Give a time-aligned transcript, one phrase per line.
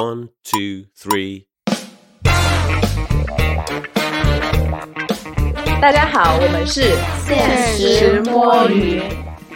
[0.00, 1.44] One, two, three.
[5.78, 9.02] 大家好，我们是现实摸鱼，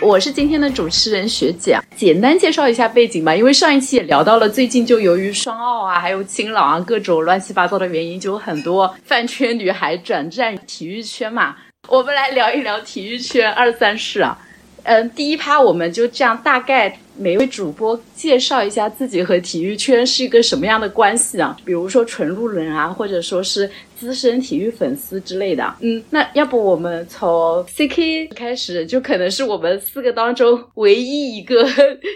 [0.03, 1.79] 我是今天的主持人学姐。
[1.97, 11.57] 简单介绍一下背景吧，因为上一期也聊到了，最近就由于双奥啊，还有青朗啊各种乱七八糟的原因，就有很多饭圈女孩转战体育圈嘛。
[11.89, 14.39] 我们来聊一聊体育圈二三事啊。
[14.83, 21.57] 嗯，第一趴我们就这样大概每位主播介绍一下自己和体育圈是一个什么样的关系啊？
[21.65, 25.75] 比如说纯路人啊，或者说是资深体育粉丝之类的。
[25.81, 31.65] 嗯，那要不我们从 CK 开始，就可能是我们四个当中唯一一个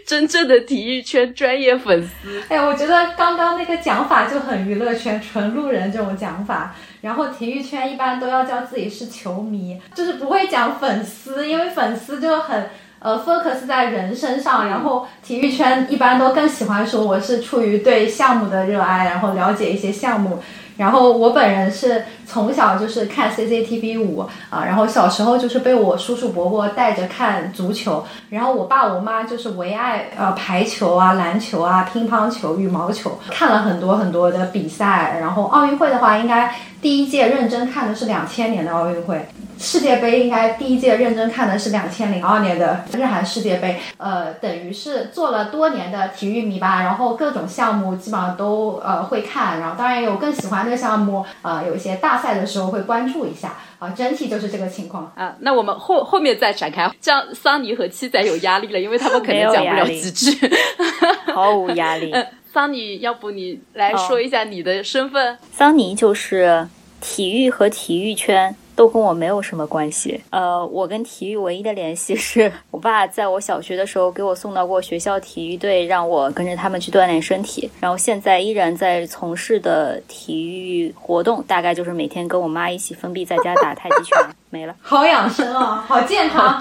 [0.05, 2.42] 真正的体育圈专业粉丝。
[2.48, 12.69] 哎，我觉得刚刚那个讲法就很娱乐圈纯路人这种讲法，然后体育圈一般都要叫自己是球迷，就是不会讲粉丝，因为粉丝就很。
[13.08, 20.40] 呃，focus 在人身上，然后体育圈一般都更喜欢说我是出于对项目的热爱，然后了解一些项目。
[20.76, 35.16] 然后我本人是从小就是看 CCTV 五啊，然后小时候就是被我叔叔伯伯带着看足球，然后我爸我妈就是唯爱呃排球啊、篮球啊、乒乓球、羽毛球，看了很多很多的比赛。
[35.18, 39.27] 然后奥运会的话，应该第一届认真看的是两千年的奥运会。
[39.59, 55.34] 世界杯应该第一届认真看的是两千零二年的日韩世界杯，呃，等于是做了多年的体育迷吧，然后各种项目基本上都呃会看，然后当然有更喜欢的项目，呃，有一些大赛的时候会关注一下，啊，整体就是这个情况啊。
[55.41, 60.51] 那我们后后面再展开，这样桑尼和七仔有压力了，因为他们可能讲不了几句，
[61.34, 62.12] 毫无压力。
[62.12, 65.36] 嗯， 桑尼，要不你来说一下你的身份？
[65.53, 66.69] 桑尼就是
[67.01, 68.55] 体育和体育圈。
[68.78, 70.20] 都跟我没有什么关系。
[70.30, 77.68] 呃，我跟体育唯一的联系是我爸在我小学的时候给我送到过学校体育队，让我跟着他们去锻炼身体。
[77.80, 84.16] 然后现在依然在从事的体育活动，大概就是每天跟我妈一起封闭在家打太极拳。
[84.50, 86.56] 没了，好养生啊，好健康。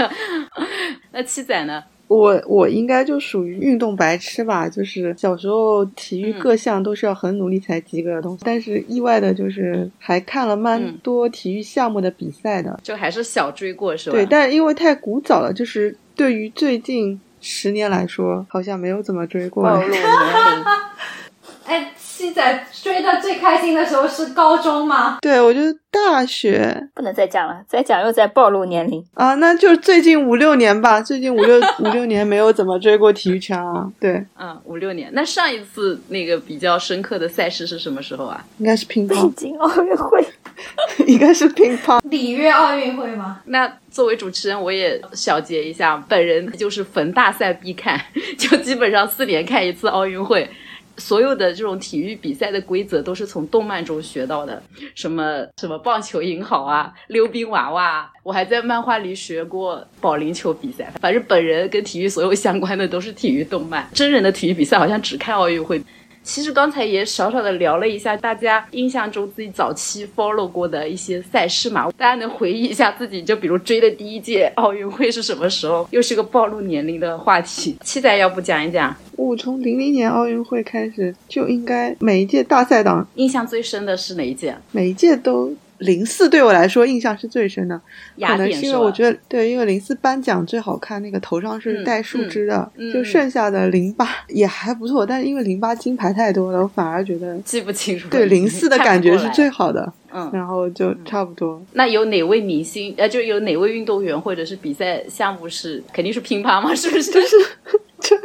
[1.14, 1.84] 那七仔呢？
[2.08, 14.16] 我我应该就属于运动白痴吧，就是小时候体育各项都是要很努力才及格的东西，但是意外的就是还看了蛮多体育项目的比赛的，就还是小追过是吧？
[14.16, 19.64] 对，但因为太古早了，就是对于最近十年来说，好像没有怎么追过。
[19.64, 20.08] 暴露年龄。
[21.68, 21.92] 哎。
[22.18, 25.20] 七仔追的最开心的时候是高中吗？
[25.22, 29.36] 对，我觉得大学不能再讲了，再讲又在暴露年龄啊。
[29.36, 33.88] 那就最近五六年吧，最近五六 五六年没有怎么追过体育圈啊。
[34.00, 35.12] 对，嗯，五六年。
[35.14, 38.44] 那上一次那个比较深刻的赛事是什么时候啊？
[38.58, 39.28] 应该是乒乓。
[39.28, 40.26] 北京奥运会，
[41.06, 42.00] 应该是乒乓。
[42.10, 43.42] 里约奥运会吗？
[43.46, 48.02] 那作为主持人，我也小结一下，本人就是逢大赛必看，
[48.40, 50.50] 就基本上四年看一次奥运会。
[50.98, 54.62] 所有的这种体育比赛的规则都是从动漫中学到的，
[54.96, 60.92] 什么什么棒球银豪啊，溜冰娃娃，我还在漫画里学过保龄球比赛。
[61.00, 65.82] 反正本人跟体育所有相关的都是体育动漫，真人的体育比赛好像只看奥运会。
[66.28, 75.88] 其实刚才也少少的聊了一下，大家印象中自己早期 follow 过的一些赛事嘛，大家能回忆一下自己，就比如追的第一届奥运会是什么时候？
[75.92, 78.94] 又是个暴露年龄的话题，期待要不讲一讲？
[79.16, 84.54] 我从零零年奥运会开始就应该每一届大赛档，印象最深的是哪一届？
[84.74, 85.56] 每一届都。
[85.80, 87.80] 零四对我来说印象是最深的，
[88.20, 98.08] 可能是因为我觉得对，因为零四颁奖最好看，那个头上是带树枝的，就剩下的零八也还不错，但是因为零八金牌太多了，我反而觉得 记不清楚。
[98.10, 101.62] 对零四的感觉是最好的，嗯，然后就差不多。
[101.74, 102.94] 那有哪位明星？
[102.98, 106.74] 呃，就有哪位运动员或者是比赛项目是肯定是乒乓吗？
[106.74, 107.12] 是不是？
[107.12, 107.36] 就是
[108.00, 108.16] 就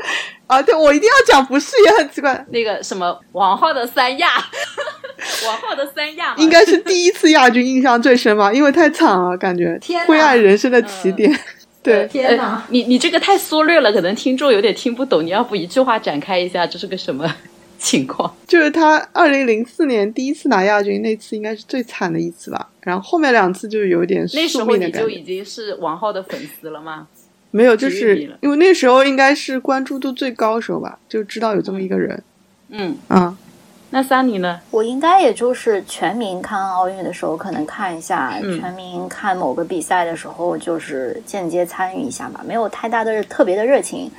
[0.46, 2.44] 啊，对我一定要讲不是也很奇怪。
[2.50, 4.28] 那个什么王浩的三亚。
[5.47, 11.33] 王浩的三亚应该是第一次亚军，印象最深吧，因为太惨了，感觉灰暗人生的起点。
[11.83, 15.25] 对，天哪，你你这个太缩略了，可能听众有点听不懂。
[15.25, 17.28] 你要不一句话展开一下，这是个什么
[17.77, 18.32] 情况？
[18.47, 22.69] 就是他二零零四年第一次拿亚军，那次应该是最惨的一次吧。
[22.82, 27.08] 然后后面两次就是有点那时候你就已经是王浩的粉丝了吗？
[27.50, 32.23] 没有，就是因为那时候应该是关注度最高时候吧，就知道有这么一个人。
[32.69, 33.37] 嗯啊。
[33.94, 34.59] 那三尼呢？
[34.71, 44.11] 我应该也就是全民看奥运的时候，可能看一下；全民看某个比赛的时候，就是间接参与一下吧，没有太大的特别的热情。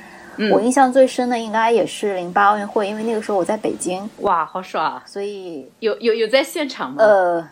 [0.52, 4.08] 我印象最深的应该也是零八奥运会，因为那个时候我在北京。
[4.20, 5.02] 哇，好爽！
[5.04, 7.02] 所以有有有在现场吗？
[7.02, 7.44] 呃，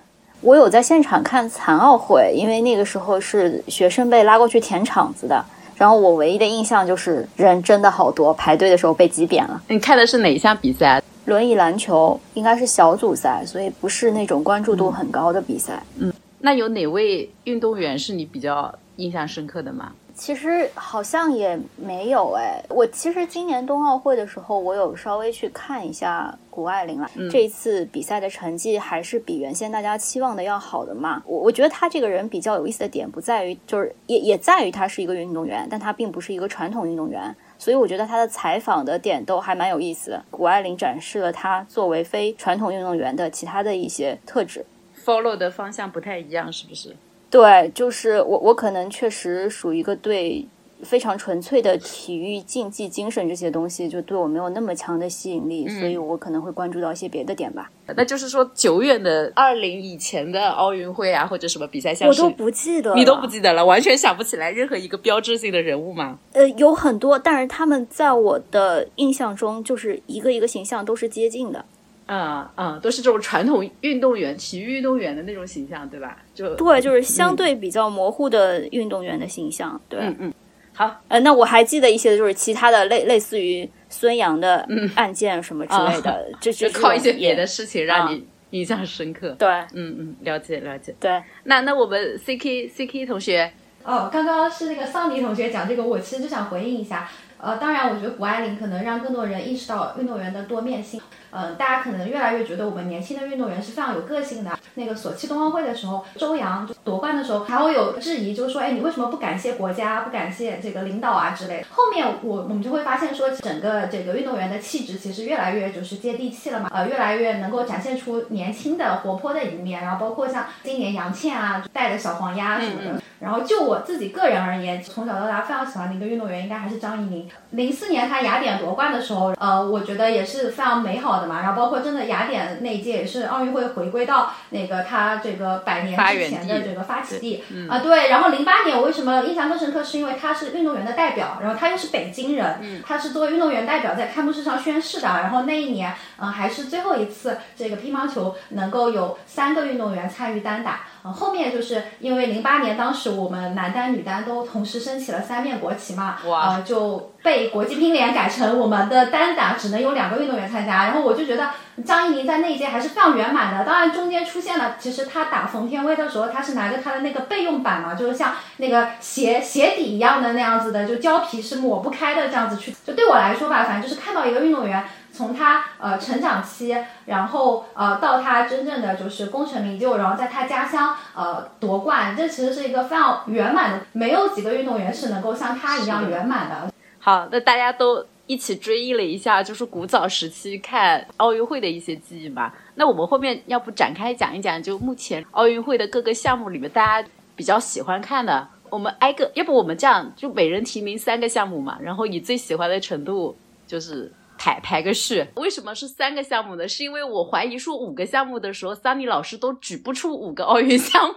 [0.42, 5.44] 我有在现场看残奥会，因为那个时候是学生被拉过去填场子的。
[5.76, 9.60] 然后我唯一的印象就是人真的好多，排队的时候被挤扁了。
[9.66, 11.02] 你看的是哪一项比赛？
[11.24, 15.82] 轮椅篮球应该是小组赛，所以不是那种关注度很高的比赛。
[15.98, 19.92] 嗯，那有哪位运动员是你比较印象深刻的吗？
[20.14, 27.10] 其实好像也没有哎，我其实今年冬奥会的时候，我有稍微去看一下谷爱凌了。
[27.30, 31.22] 这一次比赛的成绩还是比原先大家期望的要好的嘛。
[31.24, 37.34] 我我觉得她这个人比较有意思的点不在于，就是也也在于她是一个运动员，但她并不是一个传统运动员。
[37.62, 40.24] 所以我觉得他的采访的点都还蛮有意思的。
[40.32, 44.66] 谷爱凌展示了他作为非传统运动员的其他的一些特质
[45.04, 46.96] ，follow 的方向不太一样，是不是？
[47.30, 50.44] 对，就是我，我可能确实属于一个对
[50.82, 57.70] 非常纯粹的体育竞技精神这些东西，就对我没有那么强的吸引力，所以我可能会关注到一些别的点吧。
[57.96, 66.18] 那就是说，久远的二零以前的奥运会啊，或者什么比赛项目，我都不记得，你都不记得了，完全想不起来任何一个标志性的人物吗？
[66.32, 71.64] 呃，有很多，但是他们在我的印象中，就是一个一个形象都是接近的。
[72.06, 76.18] 啊啊，都是这种传统运动员、体育运动员的那种形象，对吧？
[76.34, 79.80] 就对，就是相对比较模糊的运动员的形象。
[79.88, 80.34] 对，嗯嗯。
[80.82, 89.30] 好，呃，那我还记得一些，就是其他的类类似于孙杨的案件什么之类的，就就靠一些别的事情让你印象深刻。
[89.38, 90.94] 对，嗯嗯，了解了解。
[90.98, 93.52] 对，那那我们 C K C K 同学，
[93.84, 97.08] 哦，刚刚是那个桑迪同学讲这个，我其实就想回应一下。
[97.38, 101.00] 呃，当然，我觉得谷爱凌可能让更多人意识到运动员的多面性。
[101.32, 104.50] 嗯，大家可能越来越觉得我们年轻的运动员是非常有个性的。
[104.74, 111.66] 那个索契冬奥会的时候，周洋夺冠的时候，还会有质疑，就是说，哎，你为什么不感谢国家，不感谢这个领导啊之类的。
[111.70, 119.82] 后面我我们就会发现说，整个这个运动员的气质其实越来越就是接地气了嘛，呃，越来越能够展现出年轻的活泼的一面。
[119.82, 123.02] 然后包括像今年杨倩啊带的小黄鸭什么的。
[123.20, 127.28] 然后就我自己个人而言，从小到大非常喜欢的一个运动员应该还是张怡宁。
[127.50, 131.40] 零四年她雅典夺冠的时候，呃，我觉得也是非常美好的嘛。
[131.40, 138.08] 然后包括真的雅典那一届也是奥运会回归到那个他这个百年之前的这个发起地啊，对。
[138.08, 145.08] 然后零八年我为什么印象更深刻，是因为他是运动员的代表，然后他又是北京人，他是作为运动员代表在开幕式上宣誓的。
[145.08, 150.80] 然后那一年，嗯，还是最后一次这个乒乓球能够有三个运动员参与单打。
[151.04, 160.84] 嗯，后面就是因为零八年当时我们男单、女单都同时升起了三面国旗嘛，呃，就被国际乒联改成我们的单打只能有两个运动员参加。
[160.84, 161.50] 然后我就觉得
[161.84, 163.64] 张怡宁在那一届还是非常圆满的。
[163.64, 172.74] 当然中间出现了，其实他打冯天薇的时候，他是拿着他的那个备用板嘛，就是像那个鞋鞋底一样的那样子的，就胶皮是抹不开的这样子去。
[172.84, 174.84] 就对我来说吧，反正就是看到一个运动员。
[175.14, 176.74] 从他呃成长期，
[177.04, 183.80] 然后呃到他真正的就是功成名就，然后在他家乡呃夺冠，这其实是一个非常圆满的。
[183.92, 186.72] 没有几个运动员是能够像他一样圆满的。
[187.04, 192.52] 好，那大家都一起追忆了一下，就是古早时期看奥运会的一些记忆嘛。
[192.76, 204.12] 那我们后面要不展开讲一讲，就目前奥运会的各个项目里面，大家比较喜欢看的，我们挨个，要不我们这样，就每人提名三个项目嘛，然后以最喜欢的程度就是。
[204.42, 206.66] 排排个序，为什么是三个项目呢？
[206.66, 211.14] 是因为我怀疑说五个项目的时候，桑尼老师都举不出五个奥运项目。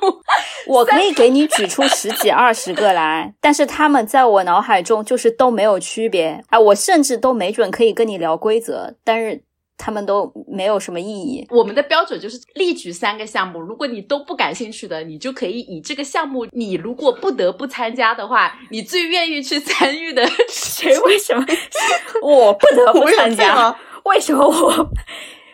[0.68, 6.60] 我可以给你举出十几二十个来，但是他们在我脑海中就是都没有区别啊！
[6.60, 9.42] 我甚至都没准可以跟你聊规则，但是。
[9.78, 11.46] 他们都没有什么意义。
[11.50, 20.98] 我们的标准就是例举三个项目，如果你都不感兴趣的，你就可以以这个项目，你如果不得不参加的话，你最愿意去参与的谁？
[21.00, 21.46] 为什么
[22.24, 23.78] 我不得不参加？
[24.06, 24.90] 为什么我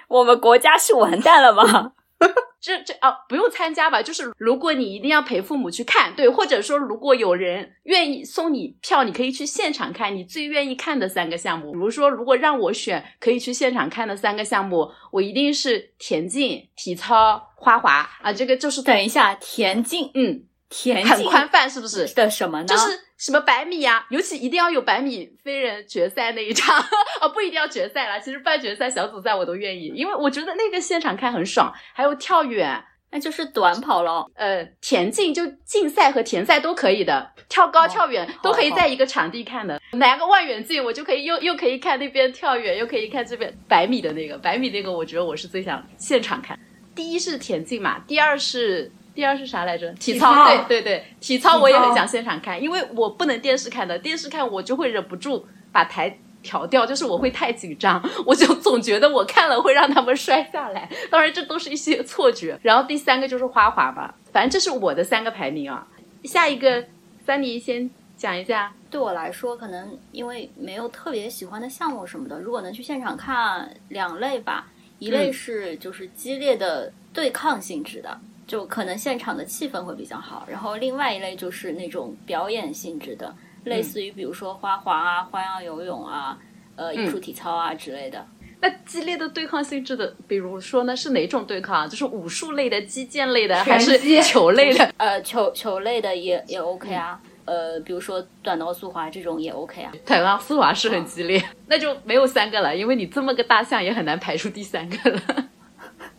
[0.19, 1.93] 我们国家是完蛋了吗？
[2.61, 4.03] 这这啊，不用参加吧？
[4.03, 11.71] 就是如果你一定要陪父母去看，对，或者说如果有人愿意送你票，你可以去现场看你最愿意看的三个项目。
[11.71, 18.31] 比如说，如果让我选可以去现场看的三个项目，我一定是田径、体操、花滑啊。
[18.31, 22.11] 这个就是等一下，田径，嗯，田径很宽泛，是不是？
[22.15, 22.65] 的什么呢？
[22.65, 22.99] 就是。
[23.21, 24.03] 什么百米呀？
[24.09, 26.75] 尤其一定要有百米飞人决赛那一场
[27.21, 31.71] 哦，不一定要决赛啦，其实半决赛、小组赛我都愿意，因为我觉得那个现场看很爽。
[31.93, 34.25] 还有跳远，那就是短跑了。
[34.33, 39.79] 呃，田径就竞赛和田赛都可以的，跳高、跳远都可以在一个场地看的。
[39.91, 44.35] 拿个望远镜，我就可以又又可以看那边跳远，又可以看这边百米的那个。
[44.35, 46.57] 百米那个，我觉得我是最想现场看。
[46.95, 48.91] 第一是田径嘛，第二是。
[49.13, 49.91] 第二是啥来着？
[49.93, 60.89] 体操，对对对，体操我也很想现场看，因为我不能电视看的，电视看我就会忍不住把台调掉，就是我会太紧张， 我就总觉得我看了会让他们摔下来。
[61.09, 62.57] 当然这都是一些错觉。
[62.63, 65.85] 然后第三个就是花滑吧，反正这是我的三个排名啊。
[66.23, 66.85] 下一个，
[67.25, 68.73] 三妮先讲一下。
[68.89, 74.67] 对我来说，可能因为没有特别喜欢的项目什么的，如果能去现场看两类吧，
[74.99, 78.19] 一类是就是激烈的对抗性质的，
[78.51, 86.37] 就可能现场的气氛会比较好；然后另外一类就是那种表演性质的，类似于比如说花滑啊、花样游泳啊、
[86.75, 88.27] 呃艺术体操啊之类的。
[88.59, 91.87] 那激烈的对抗性质的，比如说呢，是哪种对抗？
[91.87, 94.83] 就是武术类的、击剑类的，还是球类的？
[94.99, 97.21] 呃，球球类的也也 OK 啊。
[97.45, 99.93] 呃，比如说短道速滑这种也 OK 啊。
[100.05, 105.21] 短道速滑是很激烈，那就没有三个了，因为你这么个大象也很难排出第三个了。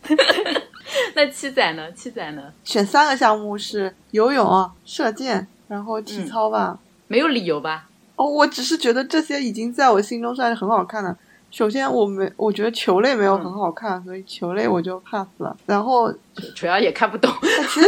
[1.15, 1.91] 那七仔呢？
[1.91, 2.43] 七仔呢？
[2.63, 6.79] 选三个项目是游泳、射箭，然后体操吧。
[7.07, 7.87] 没有理由吧？
[8.15, 11.15] 哦，我只是觉得这些已经在我心中算是很好看的。
[11.51, 15.55] 首先，我没我觉得球类没有很好看，所以球类我就 pass 了。
[15.65, 16.11] 然后
[16.55, 17.31] 主要也看不懂。
[17.41, 17.87] 其实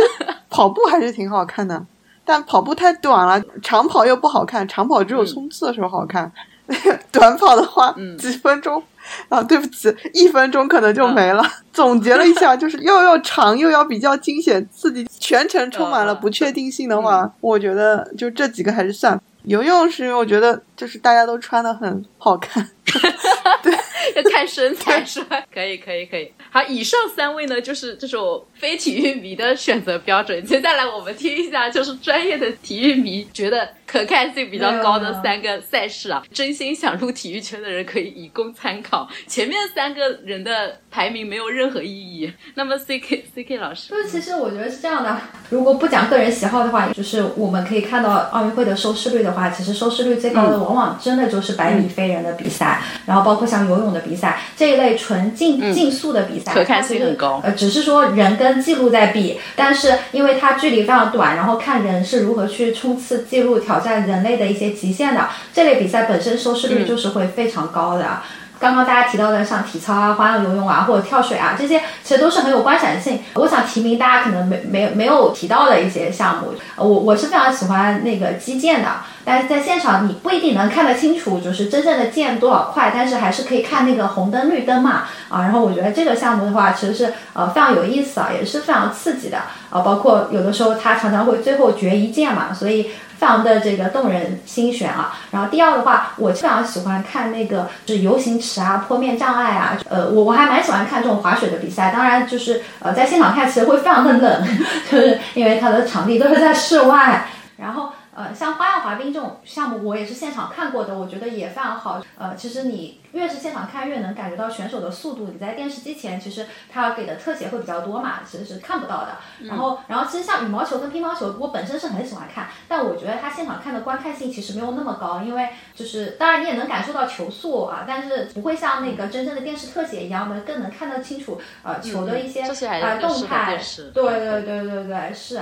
[0.50, 1.84] 跑步还是挺好看的，
[2.24, 4.68] 但跑步太短了，长跑又不好看。
[4.68, 6.32] 长跑只有冲刺的时候好看，
[7.12, 8.82] 短跑的话几分钟
[9.30, 11.44] 啊，对不起，一分钟可能就没了。
[11.72, 19.20] 总结了一下， 就是又要长又要比较惊险刺激，全程充满了不确定性的话，我觉得就这几个还是算。
[19.44, 22.68] 游泳是因为我觉得就是大家都穿的很好看，
[23.62, 23.72] 对，
[24.16, 25.40] 要看身材是吧？
[25.54, 26.34] 可以可以可以。
[26.56, 30.42] 好，以上三位呢，就是这种非体育迷的选择标准。
[30.46, 36.24] 接下来我们听一下，就是专业的体育迷觉得可看性比较高的三个赛事啊。
[36.32, 39.06] 真心想入体育圈的人可以以供参考。
[39.28, 42.32] 前面三个人的排名没有任何意义。
[42.54, 45.20] 那么 C K C K 老师，就是其实我觉得是这样的。
[45.50, 49.34] 如果不讲个人喜好的话，就是我们可以看到奥运会的收视率的。
[49.34, 57.42] 话其实收视率最高的往往真的就是百米飞人的比赛，然后包括像游泳的比赛这一类纯竞竞速的比赛，可看性很高。
[57.44, 68.22] 呃，只是说人跟记录在比，但是因为它距离非常短，然后看人是如何去冲刺记录、挑战人类的一些极限的这类比赛本身收视率就是会非常高的。
[68.60, 73.20] 刚刚大家提到的像体操啊、花样游泳啊或者跳水啊，这些其实都是很有观赏性。
[73.36, 78.90] 我想提名大家可能没没没有提到的一些项目，我我是非常喜欢那个击剑的。
[79.28, 85.04] 但是在现场你不一定能看得清楚，就是真正的剑多少块，但是还是可以看那个红灯绿灯嘛。
[85.30, 89.38] 啊，然后我觉得这个项目的话，其实是呃非常有意思啊，也是非常刺激的
[89.70, 89.82] 啊。
[89.82, 92.92] 包括有的时候他常常会最后决一剑嘛，所以。
[93.18, 104.48] 非常的这个动人心弦啊，然后第二的话，我非常喜欢看那个就是游行池啊、坡面障碍啊，呃，我我还蛮喜欢看这种滑雪的比赛，当然就是呃在现场看其实会非常的冷，
[104.92, 107.26] 就是因为它的场地都是在室外，
[107.58, 107.90] 然后。
[108.16, 112.02] 呃，像花样滑冰这种项目，我也是现场看过的，我觉得也非常好。
[112.18, 115.28] 呃，其实你越是现场看，越能感觉到选手的速度。
[115.34, 119.18] 你在电视机前，其实他给的特写会比较多嘛，其实是看不到的。
[119.42, 133.58] 然后，然后其实像羽毛球跟乒乓球，我本身是很喜欢看，但我觉得它现场看的观看性其实没有那么高，因为就是当然你也能感受到球速啊，但是不会像那个真正的电视特写一样的更能看得清楚呃球的一些呃动态。
[133.94, 135.42] 对对对对对，是。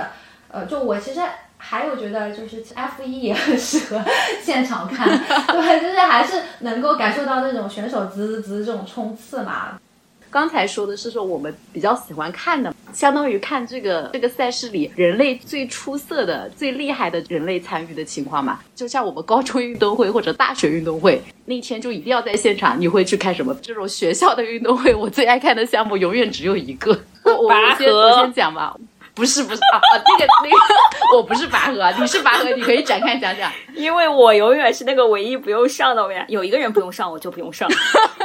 [0.50, 1.20] 呃，就我其实。
[1.66, 4.04] 还有觉得就是 F 一也很适合
[4.42, 5.08] 现场看，
[5.48, 9.78] 对，就是还是能够感受到那种选手滋滋滋这种冲刺嘛。
[10.30, 18.58] 刚才说的是说我们比较喜欢看的，相当于看这个这个赛事里人类最出色的、最厉害的人类参与的情况嘛。
[18.74, 23.56] 就像我们高中运动会或者大学运动会那天就一定要在现场，你会去看什么？
[23.62, 27.00] 这种学校的运动会，我最爱看的项目永远只有一个。
[27.24, 28.76] 我我先我先讲吧。
[29.14, 33.50] 不是不是啊啊那个那个我不是拔河，你是拔河，你可以展开讲讲。
[33.74, 37.70] 因为我永远是那个唯一不用上的，有一个人不用上，我就不用上。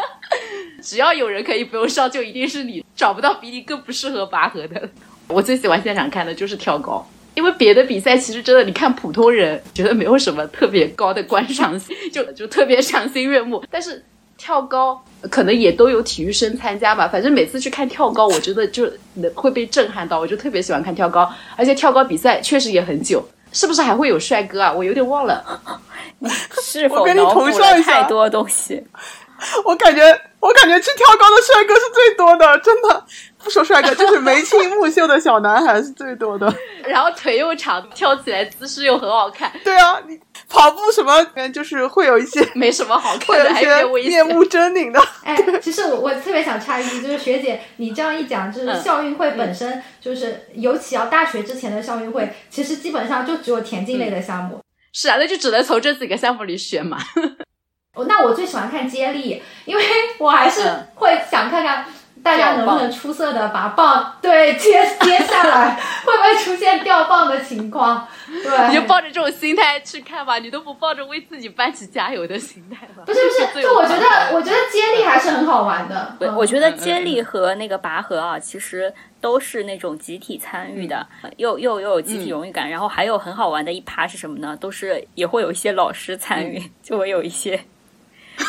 [0.81, 4.89] 只要有人可以不用上，就一定是你，找不到比你更不适合拔河的。
[5.27, 14.03] 我最喜欢现场看的就是跳高，因为别的比赛其实真的，你看普通人觉得没有什么特别高的观赏性，就就特别赏心悦目，但是。
[14.39, 18.89] 跳高可能也都有体育生参加吧，反正每次去看跳高， 我觉得就
[19.35, 24.71] 会被震撼到，我就特别喜欢看跳高，而且跳高比赛确实也很久，是不是还会有帅哥啊？
[24.71, 25.43] 我有点忘了，
[26.19, 26.29] 你
[26.63, 28.81] 是否脑补了太多东西？
[29.65, 30.01] 我感觉，
[30.39, 33.05] 我感觉去跳高的帅哥是最多的，真的。
[33.49, 36.53] 不说帅哥，就是眉清目秀的小男孩是最多的。
[36.85, 39.51] 然后腿又长，跳起来姿势又很好看。
[39.63, 45.01] 对啊，你跑步什么，就是会有一些没什么好看的，还有一些面目狰狞的。
[45.23, 54.61] 哎，其实我我特别想插一句，就是学姐，你这样一讲，就是校运会本身就是，尤其要大学之前的校运会，其实基本上就只有田径类的项目。
[54.93, 56.99] 是啊，那就只能从这几个项目里选嘛。
[57.95, 59.83] 哦，那我最喜欢看接力，因为
[60.19, 60.61] 我还是
[60.93, 61.87] 会想看看。
[62.23, 65.75] 大家能不能出色的把棒对接接下来？
[66.05, 68.07] 会不会出现掉棒的情况？
[68.27, 73.03] 对，你就抱着这种心态去看吧，你都不抱着为自己班级加油的心态吧？
[73.05, 76.15] 不是不是，就我觉得，我觉得接力还是很好玩的。
[76.35, 81.05] 我觉得接力和那个拔河啊，其实都是那种集体参与的，
[81.37, 82.69] 又又又有集体荣誉感。
[82.69, 84.55] 然后还有很好玩的一趴是什么呢？
[84.59, 87.59] 都是也会有一些老师参与，就会有一些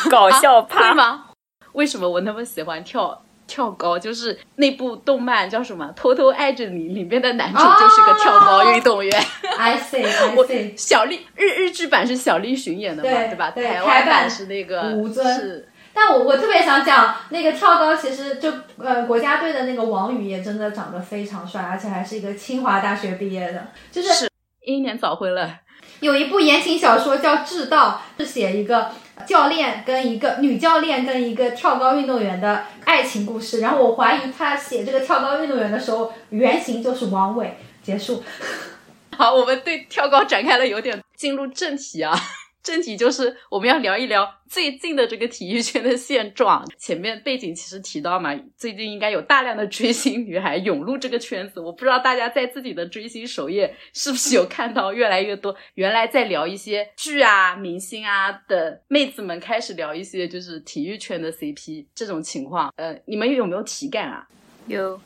[0.09, 1.25] 搞笑趴吗？
[1.73, 3.23] 为什么我那么喜欢跳？
[3.51, 5.91] 跳高 就是那部动漫叫什么？
[5.93, 9.11] 偷偷爱着你里面的男主就是个跳高运动员。
[9.57, 10.77] I see, I see。
[10.77, 13.09] 小栗日日剧版是小栗旬演的嘛？
[13.09, 13.51] 对吧？
[13.51, 15.67] 台湾版是那个吴尊。
[15.93, 24.29] 但我我特别想讲那个跳高，其实就呃国家队的那个王宇也真的长得非常帅，而且还是一个清华大学毕业的，就是
[24.65, 25.57] 英年早婚了。
[25.99, 28.89] 有一部言情小说叫《智道》，是写一个。
[29.27, 37.57] 教练跟一个女教练跟一个跳高运动员的爱情故事，然后我怀疑他写这个跳高运动员的时候，原型就是王伟。
[37.83, 38.23] 结束。
[39.17, 42.15] 好，我们对跳高展开了有点进入正题啊。
[42.63, 46.65] 正题就是我们要聊一聊最近的这个体育圈的现状。
[46.77, 51.59] 前面背景其实提到嘛，最近应该有大量的追星女孩涌入这个圈子。
[51.59, 62.71] 我不知道大家在自己的追星首页是不是有看到越来越多原来在聊一些剧啊、明星啊的妹子们开始聊一些就是体育圈的 CP 这种情况。
[62.75, 64.27] 呃，你们有没有体感啊？
[64.67, 64.99] 有，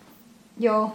[0.57, 0.91] 有。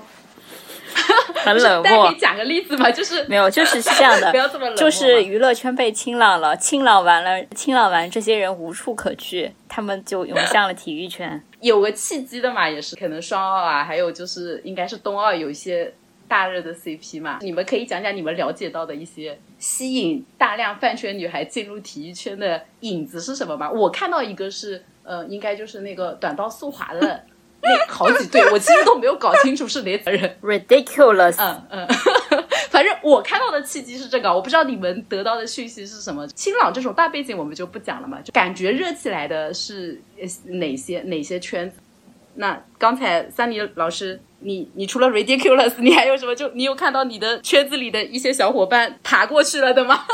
[1.35, 2.09] 很冷漠。
[2.09, 2.90] 可以讲个例子吗？
[2.90, 4.30] 就是没有，就是是这样的。
[4.33, 11.42] 不要这么冷就是娱乐圈被清朗了，清朗完了，清朗完，这些人无处可去，他们就涌向了体育圈。
[11.61, 15.92] 有个契机的嘛，也是可能双奥啊，还有就是应该是冬奥有一些
[16.28, 17.38] 大热的 CP 嘛。
[17.40, 23.71] 你们可以讲讲你们了解到的一些吸引大量饭圈女孩进入体育圈的影子是什么吗？
[23.71, 27.25] 我看到一个是，呃，应该就是那个短道速滑的。
[27.62, 30.37] 那好几对，我其实都没有搞清楚是哪几人。
[30.43, 31.37] Ridiculous。
[31.38, 31.88] 嗯嗯，
[32.71, 36.26] 反正我看到的契机是这个，我不知道你们得到的讯息是什么。
[36.29, 40.00] 清朗这种大背景我们就不讲了嘛，就感觉热起来的是
[40.45, 41.76] 哪些哪些圈子？
[42.35, 46.35] 那刚才三妮老师，你你除了 Ridiculous，你还有什么？
[46.35, 50.04] 就你有看到你的圈子里的一些小伙伴爬过去了的吗？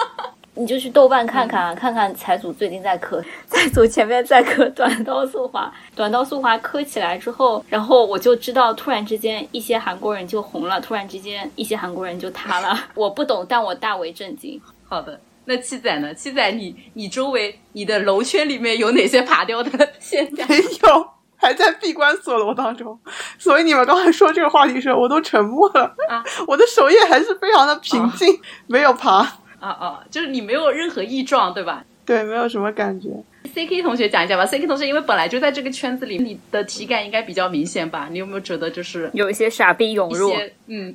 [0.58, 12.74] 你就去豆瓣看看，看看财组最近在磕， 在组前面在磕短刀速滑，短刀速滑磕起来之后，然后我就知道，突然之间一些韩国人就红了，突然之间一些韩国人就塌了。
[12.96, 14.58] 我不懂，但我大为震惊。
[14.88, 16.14] 好的，那七仔呢？
[16.14, 20.48] 七仔，你你周围你的楼圈里面有哪些爬掉的现象？
[20.48, 22.98] 没有，还在闭关锁楼当中。
[23.38, 25.94] 所以你们刚才说这个话题时，我都沉默了。
[26.08, 29.38] 啊，我的首页还是非常的平静，没有爬。
[29.66, 31.84] 啊啊，就是你没有任何异状，对吧？
[32.04, 33.08] 对，没有什么感觉。
[33.52, 34.46] C K 同学讲一下吧。
[34.46, 38.06] C K 同学因为本来就在这个圈子里，你的体感应该比较明显吧？
[38.10, 40.32] 你有没有觉得就是有一些傻逼涌入？
[40.68, 40.94] 嗯，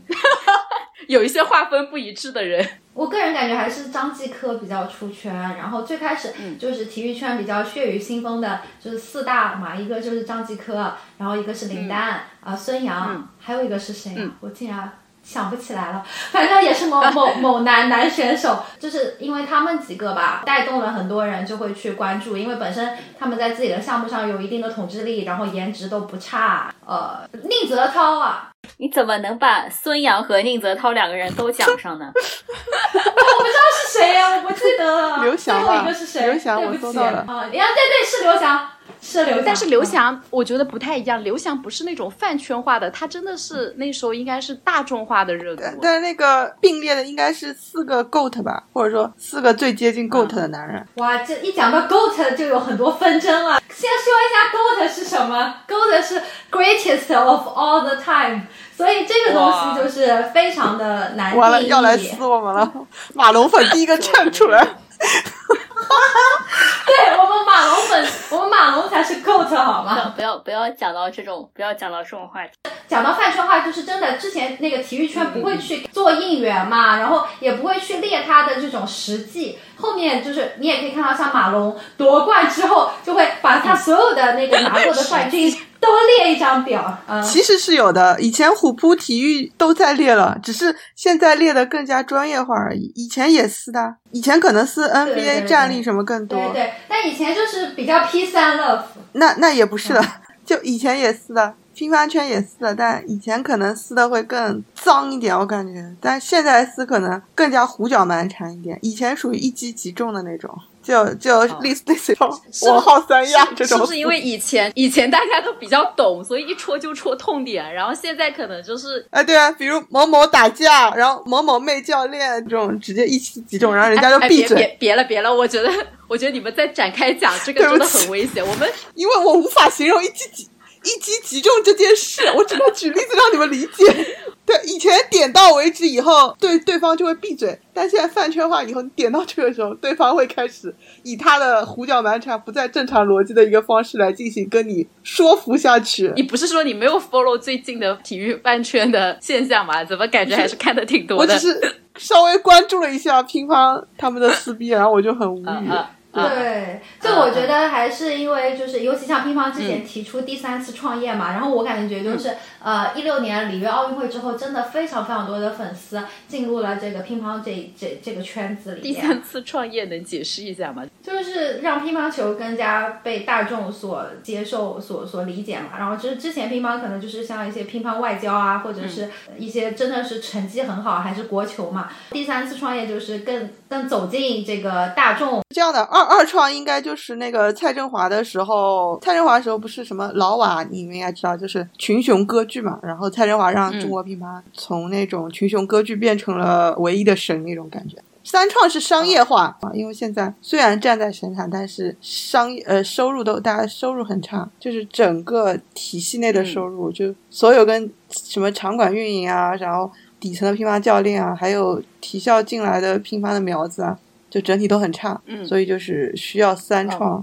[1.08, 2.66] 有一些划分不一致的人。
[2.94, 5.34] 我个人感觉还是张继科比较出圈。
[5.34, 14.32] 然后最开始就是体育圈比较血雨腥风的，就是四大嘛，一个就是张继科，然后一个是林丹啊，孙杨，还有一个是谁啊？
[14.40, 14.90] 我竟然。
[15.32, 26.74] 想不起来了，反正也是某某 某男男选手，就是因为他们几个吧，带动了很多人就会去关注，因为本身他们在自己的项目上有一定的统治力，然后颜值都不差。
[26.86, 32.12] 呃，宁泽涛啊，你怎么能把孙杨和宁泽涛两个人都讲上呢？
[32.14, 35.24] 我不知道是谁呀，我不记得了。
[35.24, 36.26] 刘翔最后一个是谁？
[36.26, 37.20] 刘翔，我搜到了。
[37.26, 38.68] 啊，对对，是刘翔。
[39.02, 41.24] 是刘，但是刘翔我觉得不太一样。
[41.24, 45.64] 刘翔不是那种饭圈化的，他真的是那时候应该是大众化的热度。
[45.82, 50.88] 但是那个并列的应该是四个 GOAT 吧，或者说四个最接近 GOAT 的男人。
[50.96, 53.60] 哇，这一讲到 GOAT 就有很多纷争了。
[53.74, 58.42] 先说一下 GOAT 是什么？GOAT 是 Greatest of all the time，
[58.78, 62.72] 所以这个东西就是非常的难完了，要来撕我们了。
[63.16, 64.68] 马龙粉第一个站出来。
[66.86, 70.14] 对我们马龙粉，我们马龙才是 GOAT 好吗？
[70.16, 72.52] 不要不要讲到这种，不要讲到这种话题。
[72.88, 79.58] 讲到饭圈话，就是真的，之前那个体育圈不会去做应援嘛，然后也不会去列他的这种实际。
[79.78, 86.98] 后面就是你也可以看到，像马龙夺冠之后，就会把他所有的那个拿过的冠军都列一张表。
[87.08, 92.92] 嗯其实是有的，以前虎扑体育都在列了，只是现在列的更加专业化而已。
[92.96, 96.38] 以前也撕的，以前可能是 NBA 战力什么更多。
[96.38, 98.84] 对对，但以前就是比较 P 三 love。
[99.14, 100.06] 那那也不是的，
[100.46, 101.56] 就以前也撕的。
[101.74, 105.96] 乒乓圈也撕的，但以前可能撕的会更脏一点，我感觉。
[106.02, 108.78] 但现在撕可能更加胡搅蛮缠一点。
[108.82, 110.54] 以前属于一击即中的那种。
[110.84, 112.16] 就就类似类似
[112.66, 124.58] 我好三亚这种，是不是因为以前以前大家都比较懂，所以一戳就戳痛点，然后现在可能就是哎对啊，比如某某打架，然后某某妹教练这种直接一击即中，然后人家就闭嘴。
[124.58, 125.70] 别别了别了，我觉得
[126.08, 128.46] 我觉得你们在展开讲这个真的很危险。
[128.46, 130.50] 我们因为我无法形容一击即
[130.84, 134.18] 一击即中这件事，我只能举例子让你们理解。
[134.52, 137.58] 对，以前点到为止，以后对对方就会闭嘴。
[137.74, 146.12] 但现在饭圈化以后，你点到这个时候，对方会开始以他的胡搅蛮缠、不再正常逻辑的一个方式来进行跟你说服下去。
[146.16, 149.84] 你不是说你没有 follow 最近的体育饭圈的现象吗？
[149.86, 151.34] 怎么感觉还是看的挺多的？
[151.34, 155.72] 我只是稍微关注了一下乒乓他们的撕逼，然后我就很无语。
[156.14, 168.82] 对，就我觉得还是因为就是，尤其像乒乓之前提出第三次创业嘛，然后我感觉就是，呃，一六年里约奥运会之后，真的非常非常多的粉丝进入了这个乒乓这这这个圈子里。
[168.82, 170.86] 第三次创业能解释一下吗？
[171.02, 175.80] 就是让乒乓球更加被大众所接受、所所理解嘛。
[175.80, 181.90] 然后就是之前乒乓可能就是像一些乒乓外交啊，或者是一些真的是成绩很好，还是国球嘛。
[182.12, 185.42] 第三次创业就是更更走进这个大众。
[185.50, 186.12] 这样的二。
[186.12, 192.78] 二创应该就是那个蔡振华的时候，蔡振华的时候不是什么老瓦，你们应该知道，就是群雄割据嘛。
[192.84, 197.98] 然后蔡振华让中国乒乓从那种群雄割据变成了唯一的神那种感觉。
[198.24, 213.98] 三创是商业化啊，因为现在虽然站在神坛，但是商业呃收入都大家收入很差，就是整个体系内的收入，就所有跟什么场馆运营啊，然后底层的乒乓教练啊，还有体校进来的乒乓的苗子啊。
[214.30, 217.22] 就整体都很差，所以就是需要三创，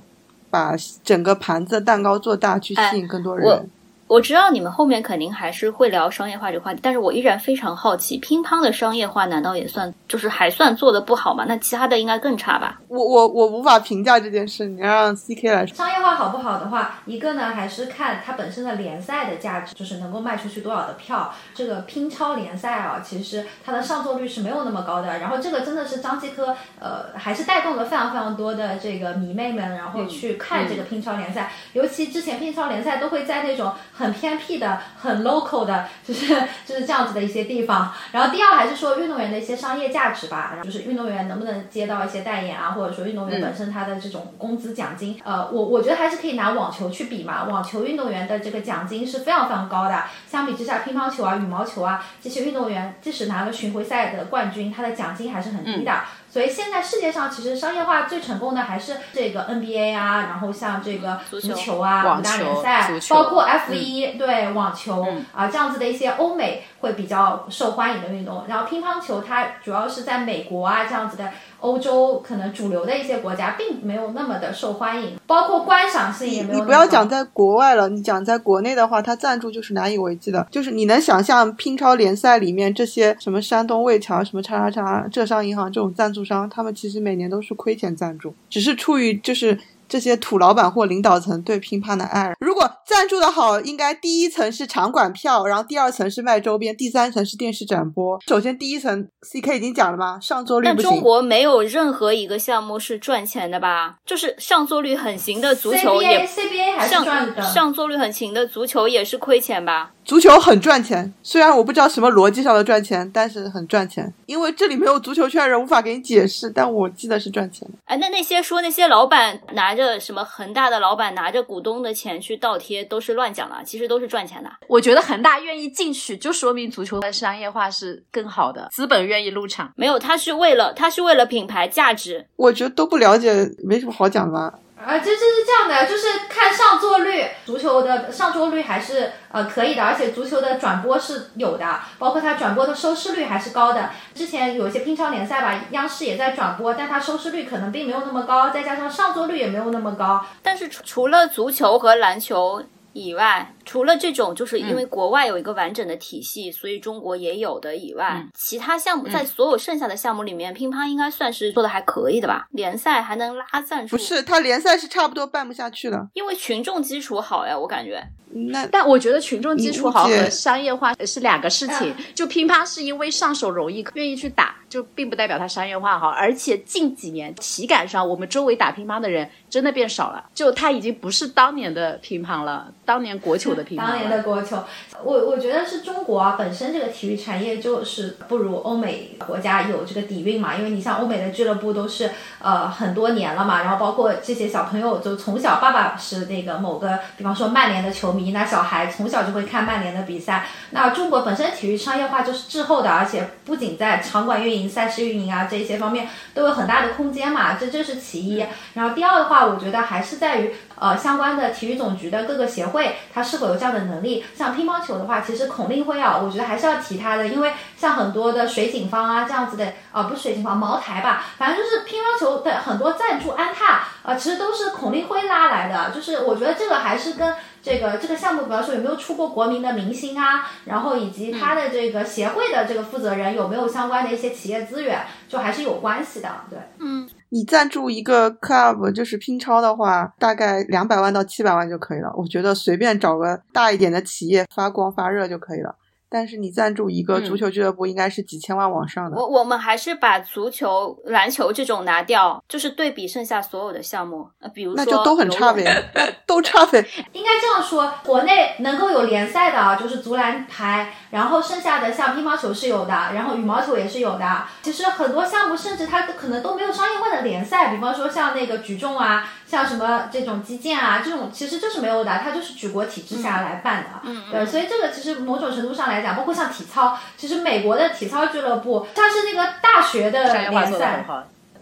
[0.51, 3.71] 把整个盘子蛋糕做大，去吸引更多人。
[4.09, 11.45] 我知道你们后面肯定还是会聊商业化这个话题，但是我依然非常好奇，乒乓的商业化难道也算就是还算做的不好吗？
[11.47, 12.81] 那其他的应该更差吧？
[12.89, 15.77] 我我我无法评价这件事，你要让 C K 来说。
[15.77, 21.31] 商业化好不好的话，一个呢还是看它本身的联赛的价值，就是能够卖出去多少的票。
[21.55, 25.19] 这个乒超联赛啊，其实它的上座率是没有那么高的。
[25.19, 31.53] 然后这个真的是张继科，呃，还是带动了非常非常多的这个迷妹们，然后去看这个乒超联赛。
[31.75, 33.71] 尤其之前乒超联赛都会在那种。
[33.99, 36.29] 很偏僻的、很 local 的，就是
[36.65, 37.93] 就是这样子的一些地方。
[38.13, 45.21] 然后第二还是说运动员的一些商业价值吧，就是运动员能不能接到一些代言啊，或者说运动员本身他的这种工资奖金。
[45.25, 50.05] 呃，我我觉得还是可以拿网球去比嘛，网球运动员的这个奖金是非常非常高的。
[50.31, 55.93] 相比之下，乒乓球啊、羽毛球啊这些运动员，即使拿了巡回赛的冠军，他的奖金还是很低的。
[56.39, 68.45] 所以现在世界上其实商业化最成功的还是这个 NBA 啊，然后像这个足球啊，五大联赛，包括 F 一对网球啊这样子的一些欧美会比较受欢迎的运动。
[68.47, 71.29] 然后乒乓球它主要是在美国啊这样子的。
[71.61, 76.59] 欧洲可能主流的一些国家并没有那么的受欢迎，包括观赏性也没有。
[76.59, 80.47] 你不要讲在国外了，你讲在国内的话，它赞助就是难以为继的。
[80.51, 89.59] 就是你能想象乒超联赛里面这些什么山东魏桥、什么叉叉叉、浙商银行这种赞助商，他们其实每年都是亏钱赞助，只是出于就是。
[89.89, 98.19] 这些土老板或领导层对乒乓的爱，如果赞助的好，应该第一层是场馆票，然后第二层是卖周边，第三层是电视展播。
[98.27, 100.19] 首先第一层，C K 已经讲了吗？
[100.21, 100.91] 上座率不行。
[100.91, 103.97] 但中国没有任何一个项目是赚钱的吧？
[104.05, 107.43] 就是上座率很行的足球也，CBA 还是赚的。
[107.43, 109.93] 上座率很行的足球也是亏钱吧？
[110.09, 114.11] 足球很赚钱，虽然我不知道什么逻辑上的赚钱，但是很赚钱。
[114.25, 116.49] 因为这里没有足球圈人，无法给你解释。
[116.49, 117.75] 但我记得是赚钱的。
[117.85, 123.57] 哎，那那些说那些老板拿着什么恒大的老板拿着股东的钱去倒贴，都是乱讲的。
[123.63, 124.51] 其实都是赚钱的。
[124.67, 129.71] 我觉得恒大愿意进去，就说明足球的商业化是更好的，资本愿意入场。
[129.77, 132.25] 没有，他是为了他是为了品牌价值。
[132.37, 134.59] 我觉得都不了解，没什么好讲的。
[134.85, 143.91] 啊，这这是这样的，就是看上座率，足球的上座率还是呃可以的，而且足球的转播是有的，包括它转播的收视率还是高的。
[144.15, 150.25] 之前有一些乒超联赛吧，央视也在转播，但它收视率可能并没有那么高，再加上上座率也没有那么高。
[150.43, 152.63] 但是除除了足球和篮球。
[152.99, 162.47] 以外，除了这种，就是因为国外有一个完整的体系，所以中国也有的以外，其他项目在所有剩下的项目里面，乒乓应该算是做的还可以的吧？
[162.51, 163.97] 联赛还能拉赞助？
[163.97, 168.03] 不是，他联赛是差不多办不下去了，因为群众基础好呀，我感觉。
[168.31, 171.95] 那但我觉得群众基础好和商业化是两个事情。
[172.15, 174.55] 就乒乓是因为上手容易，愿意去打。
[174.69, 176.09] 就并不代表它商业化好。
[176.09, 183.81] 而且近几年体感上，我们周围打乒乓的人真的变少了，就它已经不是当年的乒乓了，当年国球的乒乓。
[183.81, 184.63] 当年的国球，
[185.03, 200.47] 我我觉得是中国啊，本身这个体育产业就是不如欧美国家有这个底蕴嘛，因为你像欧美的俱乐部都是呃很多年了嘛，然后包括这些小朋友就从小爸爸是那个某个，比方说曼联的球迷，那小孩从小就会看曼联的比赛。
[200.71, 208.43] 那中国本身体育商业化就是滞后的，而且不仅在场馆运营、赛事运营啊这些方面都有很大的空间嘛，这这是其一。
[208.73, 214.25] 然后第二的话，我觉得还是在于呃相关的体育总局的各个协会，它是否有这样的能力。
[214.35, 225.91] 像乒乓球的话，其实孔令辉啊，我觉得还是要提他的，因为像很多的水井方啊这样子的，啊不是水井方，茅台吧，反正就是乒乓球的很多赞助安踏啊，其实都是孔令辉拉来的。
[225.95, 227.35] 就是我觉得这个还是跟。
[227.61, 230.49] 这个这个项目，比方说有没有出过国民的明星啊？
[230.65, 236.31] 然后以及他的这个协会的这个负责人有没有相关的一些企业资源，就还是有关系的。
[236.49, 242.11] 对，嗯，你赞助一个 club 就是拼超的话，大概两百万到七百万就可以了。
[242.17, 245.75] 我觉得随便找个大一点的企业发光发热就可以了。
[246.11, 249.17] 但是你赞助一个足球俱乐部，应该是几千万往上的。
[249.17, 255.91] 我我们还是把足球、篮球这种拿掉，就是对比剩下所有的项目，呃，比如说那就都很差呗，
[256.27, 256.85] 都差呗。
[257.13, 264.45] 应该这样说，国内能够有联赛的，就是足篮排，然后剩下的像乒乓球是有的，然后羽毛球也是有的。
[264.63, 269.29] 其实很多项目甚至它可能都没有商业化的联赛，比方说像那个举重啊。
[269.51, 273.89] 像什么这种击剑啊，这种其实就是没有的，它就是举国体制下来办的。
[274.03, 281.05] 嗯，对，所以这个其实某种程度上来讲，包括像体操，其实美国的体操俱乐部，它是那个大学的联赛。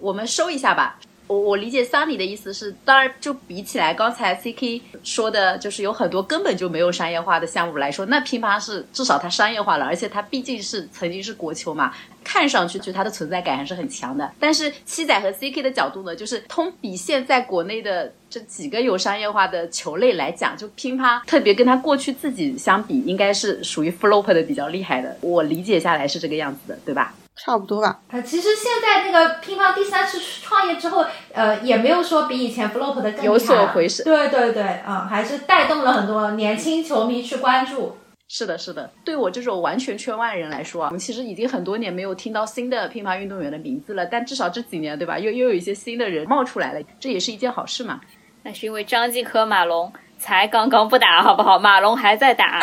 [0.00, 0.96] 我们收一下吧。
[1.28, 14.30] 我我理解三里的意思是，当然就比起来刚才 CK 说的，就是有很多根本就没有商业化的项目来说，那乒乓是至少它商业化了，而且它毕竟是曾经是国球嘛，看上去就它的存在感还是很强的。
[14.38, 25.16] 但是七仔和 CK 的角度呢，就是通比现在国内的这几个有商业化的球类来讲，就乒乓特别跟它过去自己相比，应该是属于 flop 的比较厉害的。
[25.20, 27.12] 我理解下来是这个样子的，对吧？
[27.36, 28.00] 差不多吧。
[28.08, 34.04] 呃，其实现在那个乒乓第三次创业之后，呃，也没有说比以前 flop 的更有所回升。
[34.04, 37.96] 对对对，嗯，还是带动了很多年轻球迷去关注。
[38.28, 38.90] 是的，是的。
[39.04, 44.04] 对我这种完全圈外人来说啊，我们其实已经很多年没有听到新的乒乓运动员的名字了。
[44.06, 45.16] 但至少这几年，对吧？
[45.18, 48.00] 又又有一些新的人冒出来了，这也是一件好事嘛。
[48.42, 51.58] 那是因为张继科、马龙才刚刚不打，好不好？
[51.58, 52.60] 马龙还在打。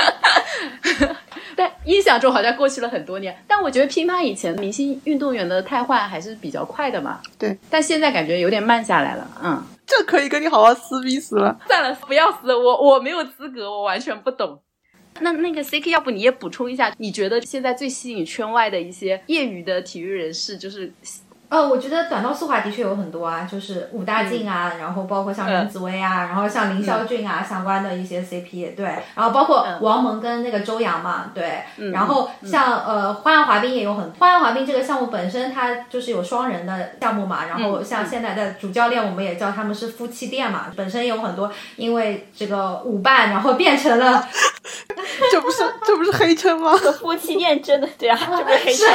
[1.56, 7.22] 但印象中好像过去了很多年，但我觉得乒乓以前明星运动员的汰换还是比较快的嘛。
[7.38, 9.28] 对，但现在感觉有点慢下来了。
[9.44, 11.60] 嗯，这可以跟你好好撕逼死了。
[11.68, 14.60] 算了，不要撕，我我没有资格，我完全不懂。
[15.20, 20.92] 那那个 CK，要不你也补充一下，你觉得现在最吸引圈外的一些业余的体育人士，就是。
[21.50, 44.28] 呃，我觉得短道速滑的确有很多啊，就是武大靖啊，然后包括像林子薇啊，然后像林孝俊啊相关的一些 CP，对，然后包括王蒙跟那个周洋嘛，对，然后像呃花样滑冰也有很花样滑冰这个项目本身它就是有双人的项目嘛，然后像现在的主教练我们也叫他们是夫妻店嘛，本身有很多因为这个舞伴然后变成了，
[45.32, 46.74] 这不是这不是黑称吗？
[47.00, 48.90] 夫妻店真的对啊，这不是黑称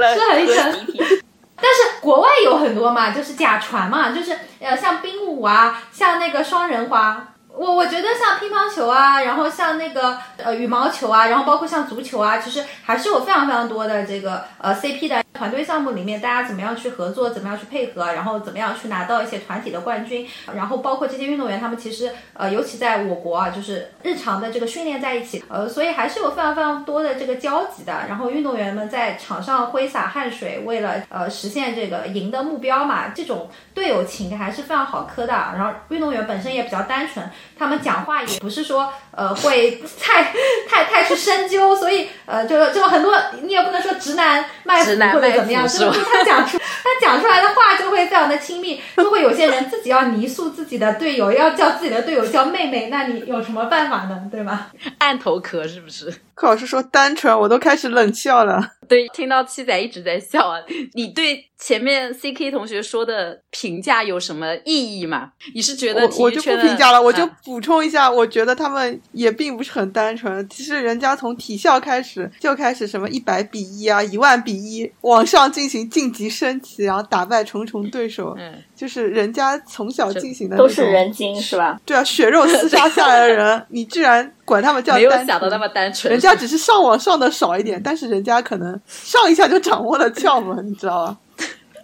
[0.00, 0.06] 吗？
[0.12, 1.22] 是黑称。
[1.56, 7.28] 但是国外有很多嘛，就是假传嘛，就是呃像冰舞啊，像那个双人滑。
[7.54, 27.92] 我我觉得像乒乓球啊，然后像那个呃羽毛球啊，然后包括像足球啊，其实还是有非常非常多的这个呃 CP 的团队项目里面，大家怎么样去合作，怎么样去配合，然后怎么样去拿到一些团体的冠军，然后包括这些运动员他们其实呃尤其在我国啊，就是日常的这个训练在一起，呃所以还是有非常非常多的这个交集的。
[28.08, 35.32] 然后运动员们在场上挥洒汗水，为了呃实现这个赢的目标嘛，这种队友情还是非常好磕的。
[35.32, 37.24] 然后运动员本身也比较单纯。
[37.58, 40.32] 他们讲话也不是说，呃，会太
[40.68, 54.22] 太太去深究，所以，呃，就就很多，你也不能说直男卖腐男者怎么样，就是他讲出他讲出来的话就会非常的亲密，就会有些人自己要泥塑自己的队友，要叫自己的队友叫妹妹，那你有什么办法呢？
[54.30, 54.66] 对吗？
[54.98, 56.12] 按头壳是不是？
[56.34, 58.60] 柯老师说单纯，我都开始冷笑了。
[58.88, 60.58] 对，听到七仔一直在笑啊。
[60.94, 65.30] 你对前面 C K 同学说的评价有什么意义吗？
[65.54, 70.46] 你是觉得我就不评价了，我就补充一下，我觉得他们也并不是很单纯。
[70.48, 78.34] 其实人家从体校开始就开始什么一百比一啊，一万比一，往上进行晋级升级，然后打败重重对手。
[78.36, 78.54] 嗯。
[78.74, 81.78] 就是人家从小进行的都是人精是吧？
[81.86, 91.16] 对啊，血肉厮杀下来的人，你居然管他们叫没有想到那么单纯，人家只是上网上的少一点，但是人家可能上一下就掌握了窍门，你知道吧？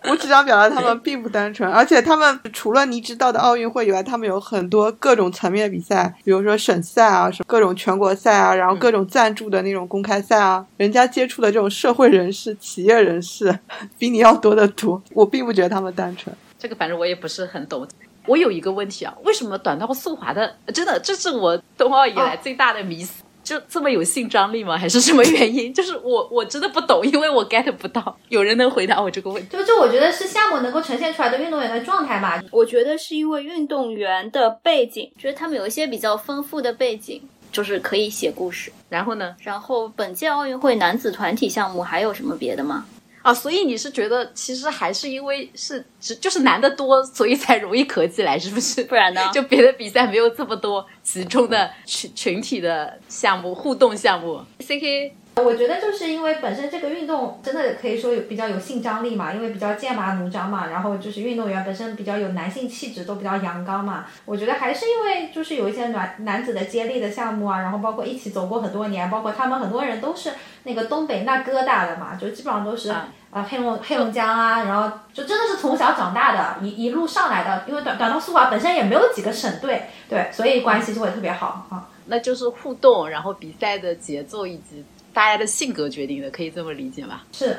[0.05, 13.59] 我只想表达他们并不单纯，而且他们除了你知道的奥运会以外，他们有很多各种层面的比赛，比如说省赛啊，什么各种全国赛啊，然后各种赞助的那种公开赛啊，人家接触的这种社会人士、企业人士
[13.99, 15.03] 比你要多得多。
[15.13, 17.87] 我并不觉得他们单纯，这个反正我也不是很懂。
[18.27, 23.23] 我有一个问题啊，为什么短道速滑的真的这是我冬奥以来最大的迷思？
[23.49, 24.77] 就这么有性张力吗？
[24.77, 25.73] 还是什么原因？
[25.73, 28.15] 就是我我真的不懂，因为我 get 不到。
[28.29, 29.57] 有人能回答我这个问题？
[29.57, 32.45] 就就我觉得是项目能够呈现出来的运动员的状态吧。
[32.51, 38.71] 我觉得是因为运动员的背景，觉得他们有一些比较丰富的背景，就是可以写故事。
[38.91, 39.35] 然后呢？
[39.41, 42.85] 然后本届奥运会男子团体项目还有什么别的吗？
[43.29, 48.83] 啊，所以你是觉得其实还是因为是只就是男的多，所以才容易合起来，是不是？
[48.85, 49.21] 不然呢？
[49.35, 54.41] 就别的比赛没有这么多集中的群群体的项目互动项目。
[54.61, 64.07] C K，我觉得就是因为本身这个运动真的可以说有比较有性张力嘛，因为比较剑拔弩张嘛，然后就是运动员本身比较有男性气质，都比较阳刚嘛。
[64.24, 70.33] 我觉得还是因为就是有一些男男子的接力的项目啊，然后包括一起走过很多年，包括他们很多人都是
[70.64, 72.92] 那个东北那疙瘩的嘛，就基本上都是。
[73.31, 77.62] 啊，黑龙黑龙江啊，然后就真的是从小长大的，一一路上来的。
[77.68, 81.87] 因为短短道速滑本身也没有几个省队，对，所以关系就会特别好啊。
[82.07, 84.83] 那就是互动，然后比赛的节奏以及
[85.19, 87.27] 大家的性格决定的，可以这么理解吧？
[87.33, 87.57] 是。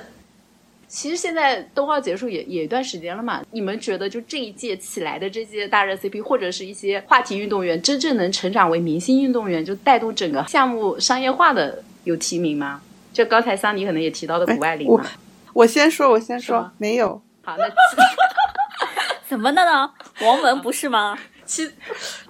[0.87, 12.81] 其实现在冬奥结束也也一段时间了嘛，你们觉得就这一届起来的这些大热 CP，或者是一些话题运动员，真正能成长为明星运动员，就带动整个项目商业化的有提名吗？
[13.11, 15.05] 就刚才桑尼可能也提到的谷爱凌嘛。
[15.51, 17.21] 我先说，我先说，没有。
[17.41, 17.65] 好，那
[19.27, 19.91] 怎么的呢？
[20.21, 21.19] 王蒙不是吗？
[21.45, 21.69] 其，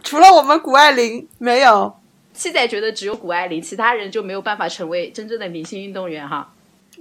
[0.04, 2.00] 除了我们谷爱凌，没有。
[2.40, 6.54] 七仔觉得只有谷爱凌，其他人就没有办法成为真正的明星运动员哈。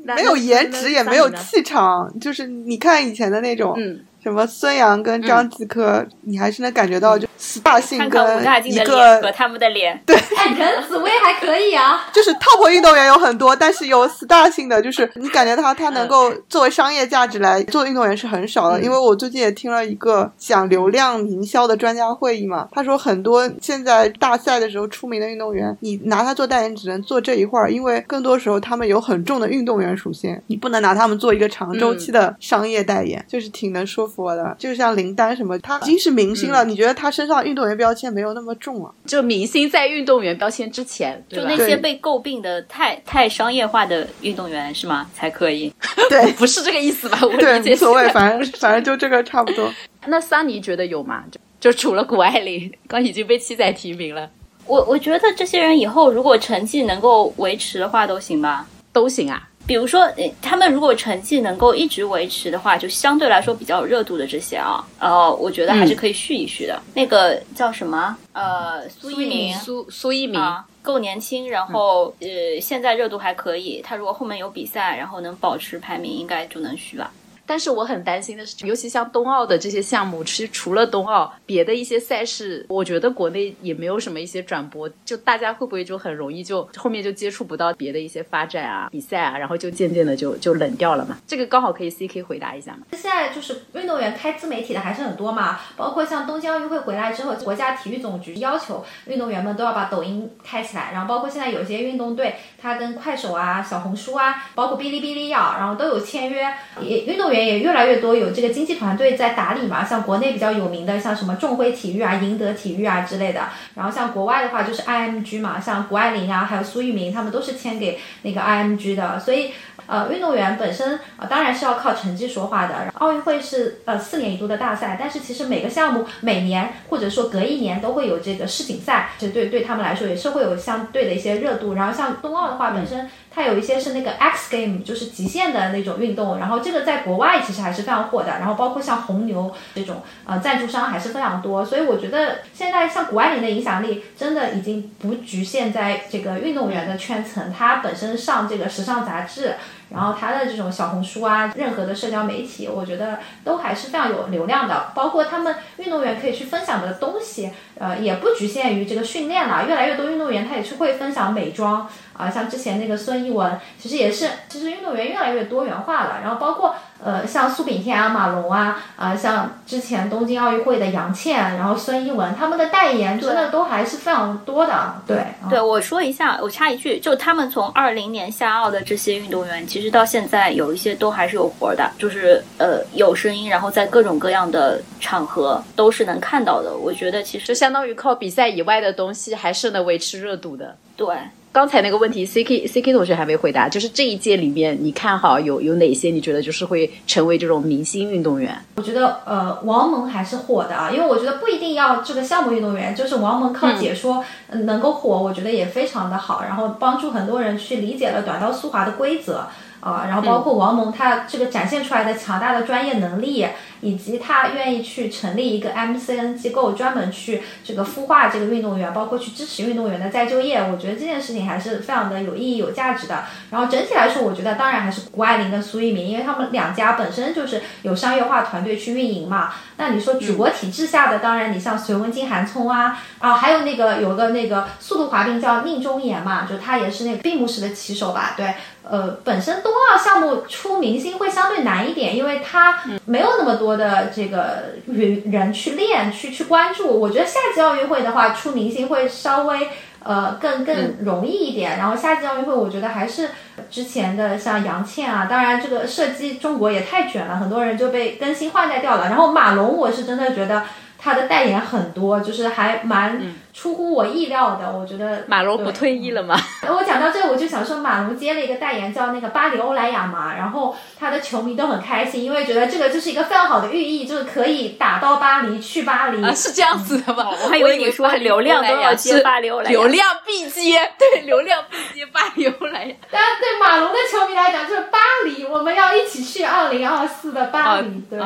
[0.02, 3.74] 没有颜值，也没有气场，就是你看以前的那种。
[3.76, 4.04] 嗯。
[4.22, 10.00] 什么孙杨跟张继科，你还是能感觉到就 star 性跟一个和他们的脸。
[10.04, 12.06] 对，哎，任紫薇还可以啊。
[12.12, 18.80] 就是 top 运动员有很多，但是有 star 性的，就是你感觉他他能够作为商业价值来做运动员是很少的。
[18.82, 34.07] 因为我最近也听了一个讲流量营销的专家会议嘛，他说很多现在大赛的时候出名的运动员，你拿他做代言只能做这一块儿，因为更多时候他们有很重的运动员属性，你不能拿他们做一个长周期的商业代言，就是挺能说。
[34.08, 36.64] 服我的，就像林丹什么，他已经是明星了。
[36.64, 38.90] 你觉得他身上运动员标签没有那么重啊？
[39.06, 45.08] 就明星在运动员标签之前，就那些被诟病的太太商业化的运动员是吗？
[45.14, 45.72] 才可以？
[46.08, 47.18] 对， 不是这个意思吧？
[47.22, 49.72] 我对，无所谓，反正反正就这个差不多。
[50.06, 51.22] 那桑尼觉得有吗？
[51.30, 54.30] 就就除了谷爱凌，刚已经被七仔提名了。
[54.66, 58.66] 我我觉得这些人以后如果成绩能够维持的话，都行吧？
[58.92, 59.48] 都行啊。
[59.68, 66.80] 比如说，他们如果成绩能够一直维持的话，就相对来说比较有热度的这些啊，呃，我觉得还是可以续一续的。
[66.94, 68.16] 那个叫什么？
[68.32, 70.42] 呃，苏一鸣，苏苏一鸣
[70.80, 73.82] 够年轻，然后呃，现在热度还可以。
[73.84, 77.12] 他如果后面有比赛，然后能保持排名，应该就能续吧。
[77.48, 91.16] 但是我很担心的是，尤其像冬奥的这些项目，其实除了冬奥，别的一些赛事，我觉得国内也没有什么一些转播，就大家会不会就很容易就后面就接触不到别的一些发展啊、比赛啊，然后就渐渐的就就冷掉了嘛？
[91.26, 92.80] 这个刚好可以 C K 回答一下嘛。
[92.92, 106.46] 现在就是运动员开自媒体的还是很多嘛，包括像东京奥运会回来之后，国家体育总局要求运动员们都要把抖音开起来，然后包括现在有些运动队，他跟快手啊、小红书啊，包括哔哩哔哩啊，然后都有签约，
[106.80, 107.38] 也运动员。
[107.48, 113.42] 也越来越多有这个经纪团队在打理嘛，像国内比较有名的，像什么众辉体育啊、赢得体育啊之类的。
[113.74, 119.20] 然后像国外的话，就是 IMG 嘛，像谷爱凌啊，还有苏翊鸣，他们都是签给那个 IMG 的。
[119.20, 119.52] 所以，
[119.86, 122.92] 呃，运动员本身呃当然是要靠成绩说话的。
[122.94, 131.74] 奥运会是呃四年一度的大赛，但是其实每个项目每年或者说隔一年都会有这个世锦赛，这对对他们来说也是会有相对的一些热度。
[131.74, 133.08] 然后像冬奥的话，本身。
[133.30, 149.54] 它有一些是那个 X Game，就是极限的那种运动，然后这个在国外其实还是非常火的，然后包括像红牛这种呃赞助商还是非常多，所以我觉得现在像谷爱凌的影响力真的已经不局限在这个运动员的圈层，她本身上这个时尚杂志。
[149.90, 154.92] 然后他的这种小红书啊，任何的社交媒体，我觉得都还是非常有流量的。
[154.94, 159.64] 包括他们运动员可以去分享的东西，呃，也不局限于这个训练了。
[159.66, 166.18] 越来越多运动员他也是会分享美妆啊，像之前那个孙一文，其实也是，其实运动员越来越多元化了。
[166.22, 166.74] 然后包括。
[167.00, 174.96] 呃，像苏炳添啊、马龙啊，啊，像之前东京奥运会的杨倩，然后孙一文，他们的代言真的都还是非常多的。
[175.06, 186.76] 对，对，我说一下，我插一句，就他们从二零年夏奥的这些运动员，其实到现在有一些都还是有活的，就是呃有声音，然后在各种各样的场合都是能看到的。
[186.76, 190.74] 我觉得其实就相当于靠比赛以外的东西，还是能维持热度的。
[190.96, 191.06] 对。
[191.50, 196.10] 刚才那个问题，C K C K 同学还没回答，就是这一届里面，你看好有有哪些？
[196.10, 198.56] 你觉得就是会成为这种明星运动员？
[198.76, 209.46] 我觉得呃，王蒙还是火的啊，因为我觉得不一定要这个项目运动员，就是王蒙靠解说能够火，我觉得也非常的好，然后帮助很多人去理解了短道速滑的规则。
[209.80, 213.46] 啊，然后包括王蒙，他这个展现出来的强大的专业能力，
[213.80, 223.24] 以及他愿意去成立一个 MCN 机构，专门去这个孵化这个运动员，包括去支持运动员的再就业，我觉得这件事情还是非常的有意义、有价值的。
[223.50, 229.52] 然后整体来说，我觉得当然还是谷爱凌跟苏翊鸣，因为他们两家本身就是有商业化团队去运营嘛。
[229.76, 238.34] 那你说举国体制下的，当然你像隋文静、韩聪啊，啊，还有那个有个那个速度滑冰叫宁忠言嘛，就他也是那个闭幕式的旗手吧？
[238.36, 238.54] 对。
[238.90, 246.88] 呃，本身冬奥项目出明星会相对难一点，因为他没有那么多的这个人人去练、去去关注。
[246.88, 249.68] 我觉得夏季奥运会的话，出明星会稍微
[250.02, 251.76] 呃更更容易一点。
[251.76, 253.28] 然后夏季奥运会，我觉得还是
[253.70, 259.08] 之前的像杨倩啊，当然这个射击中国也太卷了，很多人就被更新换代掉了。
[259.08, 260.64] 然后马龙，我是真的觉得。
[260.98, 263.22] 他的代言很多，就是还蛮
[263.54, 264.70] 出乎我意料的。
[264.70, 266.36] 我觉得马龙不退役了吗？
[266.68, 270.34] 我讲到这，我就想说，马龙接了一个代言，叫那个巴黎欧莱雅嘛。
[270.36, 276.22] 然后他的球迷都很开心，因为觉得这个就是一个非常好的寓意，就是可以打到巴黎，去巴黎。
[276.22, 277.28] 啊，是这样子的吗？
[277.44, 282.94] 我还以为你说流量都要接巴黎欧莱雅，流量必接，对，流量必接巴黎欧莱雅。
[283.10, 288.18] 但，对马龙的球迷来讲，就是巴黎，我们要一起去二零二四的巴黎，对。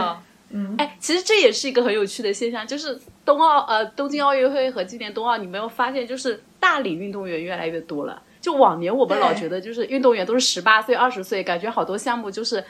[0.52, 8.22] 嗯，哎，其实这也是一个很有趣的现象，就是冬奥呃东京奥运会和今年冬奥，你没有发现就是大龄运动员越来越多了。
[8.40, 12.62] 就往年我们老觉得就是运动员都是十八岁、二十岁，感觉好多项目就是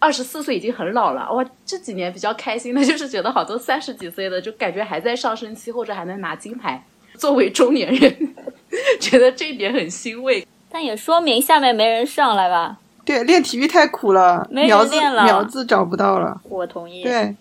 [0.00, 1.32] 二十四岁已经很老了。
[1.32, 6.84] 哇，这几年比较开心的就是觉得好多三十几岁的就感觉还在上升期或者还能拿金牌。
[7.14, 8.34] 作为中年人，
[9.00, 10.44] 觉得这一点很欣慰。
[10.68, 12.79] 但也说明下面没人上来吧。
[13.04, 14.94] 对，练体育太苦了，苗子
[15.24, 16.40] 苗子找不到了。
[16.44, 17.02] 我同意。
[17.02, 17.34] 对，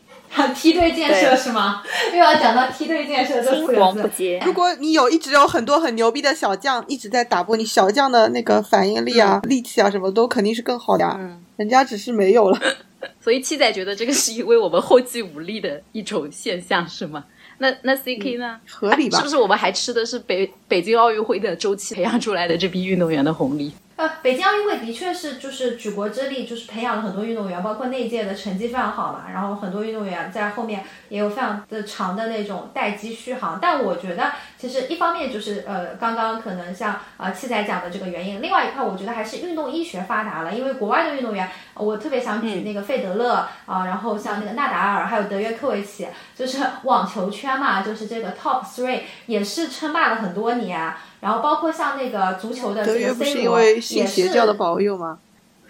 [0.56, 1.82] 梯队建设是吗？
[2.12, 4.40] 又要讲到梯队建设这四个字。
[4.46, 11.06] 如果你有一直有很多很牛逼的小将一直在打波，你小将的那个反应力啊、力气啊什么都肯定是更好的。
[11.20, 12.60] 嗯，人家只是没有了。
[13.22, 17.24] 所以七仔觉得这个是因为我们后继无力的一种现象，是吗？
[17.60, 18.58] 那那 C K 呢？
[18.70, 19.18] 合理吧？
[19.18, 23.72] 是不是我们还吃的是北北京奥运会的周期培养出来的这批运动员的红利？
[24.00, 29.26] 呃，北京奥运会的确是就是举国之力，就是培养了很多运动员，包括那一届的成绩非常好嘛。
[29.34, 33.60] 然后很多运动员在后面也有非常的长的那种待机续航。
[33.62, 40.54] 但我觉得其实一方面就是呃，刚刚可能像呃七仔讲的这个原因，另外一块我觉得还是运动医学发达了。
[40.54, 50.94] 因为国外的运动员，我特别想举那个费德勒啊，然后像那个纳达尔，还有德约科维奇，就是网球圈嘛，就是这个 top three 也是称霸了很多年。
[51.20, 55.18] 然后包括像那个足球的这个 C 罗，也是邪教的保佑吗？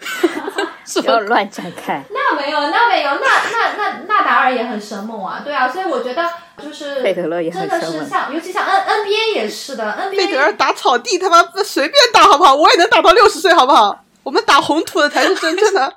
[1.02, 2.02] 不要乱展开。
[2.10, 6.28] 那没有，那没有，那那那纳达尔也很生猛啊，对啊，所以我觉得
[6.58, 12.54] 就是贝德勒也真的是像，尤其像 N N B A 也是的，N B A 贝德勒打草地他妈随便打好不好？
[12.56, 14.04] 我也能打到六十岁好不好？
[14.22, 15.92] 我们打红土的才是真正的，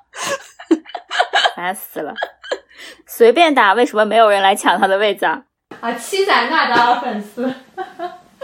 [1.55, 2.13] 烦死了！
[3.07, 5.41] 随便打，为什么没有人来抢他的位置啊？
[5.81, 7.53] 啊，七仔纳达尔粉丝。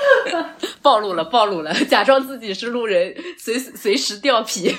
[0.81, 1.73] 暴露了，暴露了！
[1.85, 4.75] 假装自己是路人，随随时掉皮。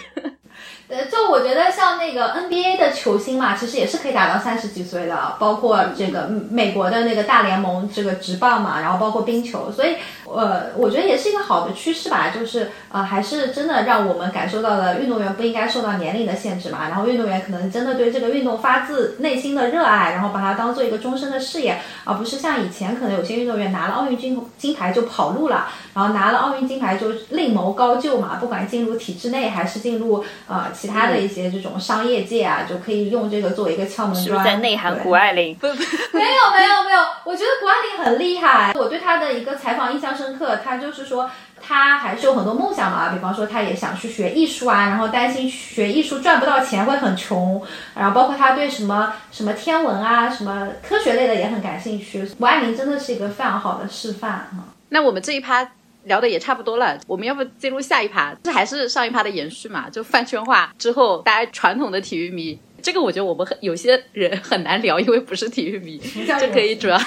[0.88, 9.94] 呃，就我觉得像那个 NBA 的球星嘛，其实也是可以打到三十几岁的，包括这个美国的那个大联盟这个职棒嘛，然后包括冰球，所以
[10.34, 30.70] 呃，我觉得也是一个好的趋势吧，就是呃，还是真的让我们感受到了运动员不应该受到年龄的限制嘛，然后运动员可能真的对这个运动发自内心的热爱，然后把它当做一个终身的事业，而不是像以前可能有些运动员拿了奥运金金牌就跑路了，然后拿了奥运金牌就另谋高就嘛，不管进入体制内还是进入呃。
[30.72, 34.24] 其他的一些这种商业界啊，就可以用这个作为一个敲门砖。
[34.24, 35.54] 是不是在内涵谷爱凌？
[35.60, 38.72] 没有没有没有，我觉得谷爱凌很厉害。
[38.76, 40.60] 我对她的一个采访印象是深刻。
[40.62, 47.62] 他就是说，他还是有很多梦想嘛，比方说他也想去学艺术啊，然后担心学艺术赚不到钱会很穷，
[47.94, 52.28] 然后包括他对什么什么天文啊、什么科学类的也很感兴趣。
[52.38, 54.64] 吴爱玲真的是一个非常好的示范哈。
[54.90, 55.66] 那我们这一趴
[56.04, 58.34] 聊的也差不多了，我们要不进入下一趴？
[58.42, 59.88] 这还是上一趴的延续嘛？
[59.88, 62.58] 就饭圈化之后，大家传统的体育迷。
[62.82, 66.98] 这个我觉得我们很有些人很难聊，因为不是体育迷， 这可以主要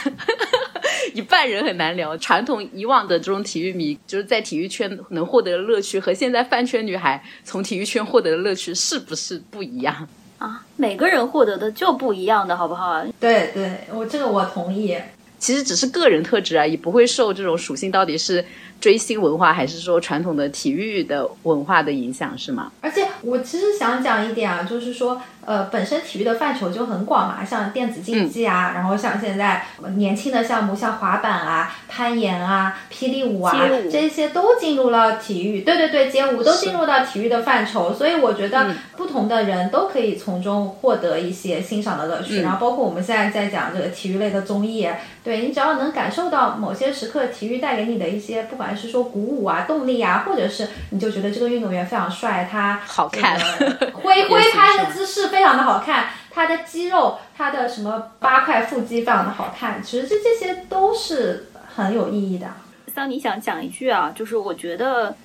[1.13, 2.17] 一半人很难聊。
[2.17, 10.07] 传统以往的这种体育迷，就是在体育圈能获得的乐趣，和现在饭圈女孩从体育圈获得的乐趣是不是不一样
[10.39, 10.65] 啊？
[10.77, 13.03] 每个人获得的就不一样的，好不好？
[13.19, 14.97] 对对，我这个我同意。
[15.39, 18.43] 其实只是个人特质而已，不会受这种属性到底是。
[18.83, 22.69] 追星文化还是说传统的体育的文化的影响是吗？
[22.81, 29.65] 而且我其实想讲一点啊，就是说，呃，本身体育的范畴就很广嘛，像电子竞技啊，然后像现在
[29.95, 33.57] 年轻的项目，像滑板啊、攀岩啊、霹雳舞啊，
[33.89, 35.61] 这些都进入了体育。
[35.61, 42.41] 对对对，街舞都进入到体育的范畴，所以我觉得不同的人都可以从中获得一些欣赏的乐趣。
[42.41, 44.89] 然后包括我们现在在讲这个体育类的综艺，
[45.23, 48.72] 对你只要能感受到某些时刻体育带给你的一些，不管。
[48.75, 53.39] 是说鼓舞啊，动力啊，或者是你就觉得这个运动员非常帅，他好看，
[53.93, 62.47] 挥挥拍的姿势非常的好看，他的肌肉，他的什么八块腹肌非常的好看，其实这这些都是很有意义的。
[62.93, 65.15] 桑尼想讲一句啊，就是我觉得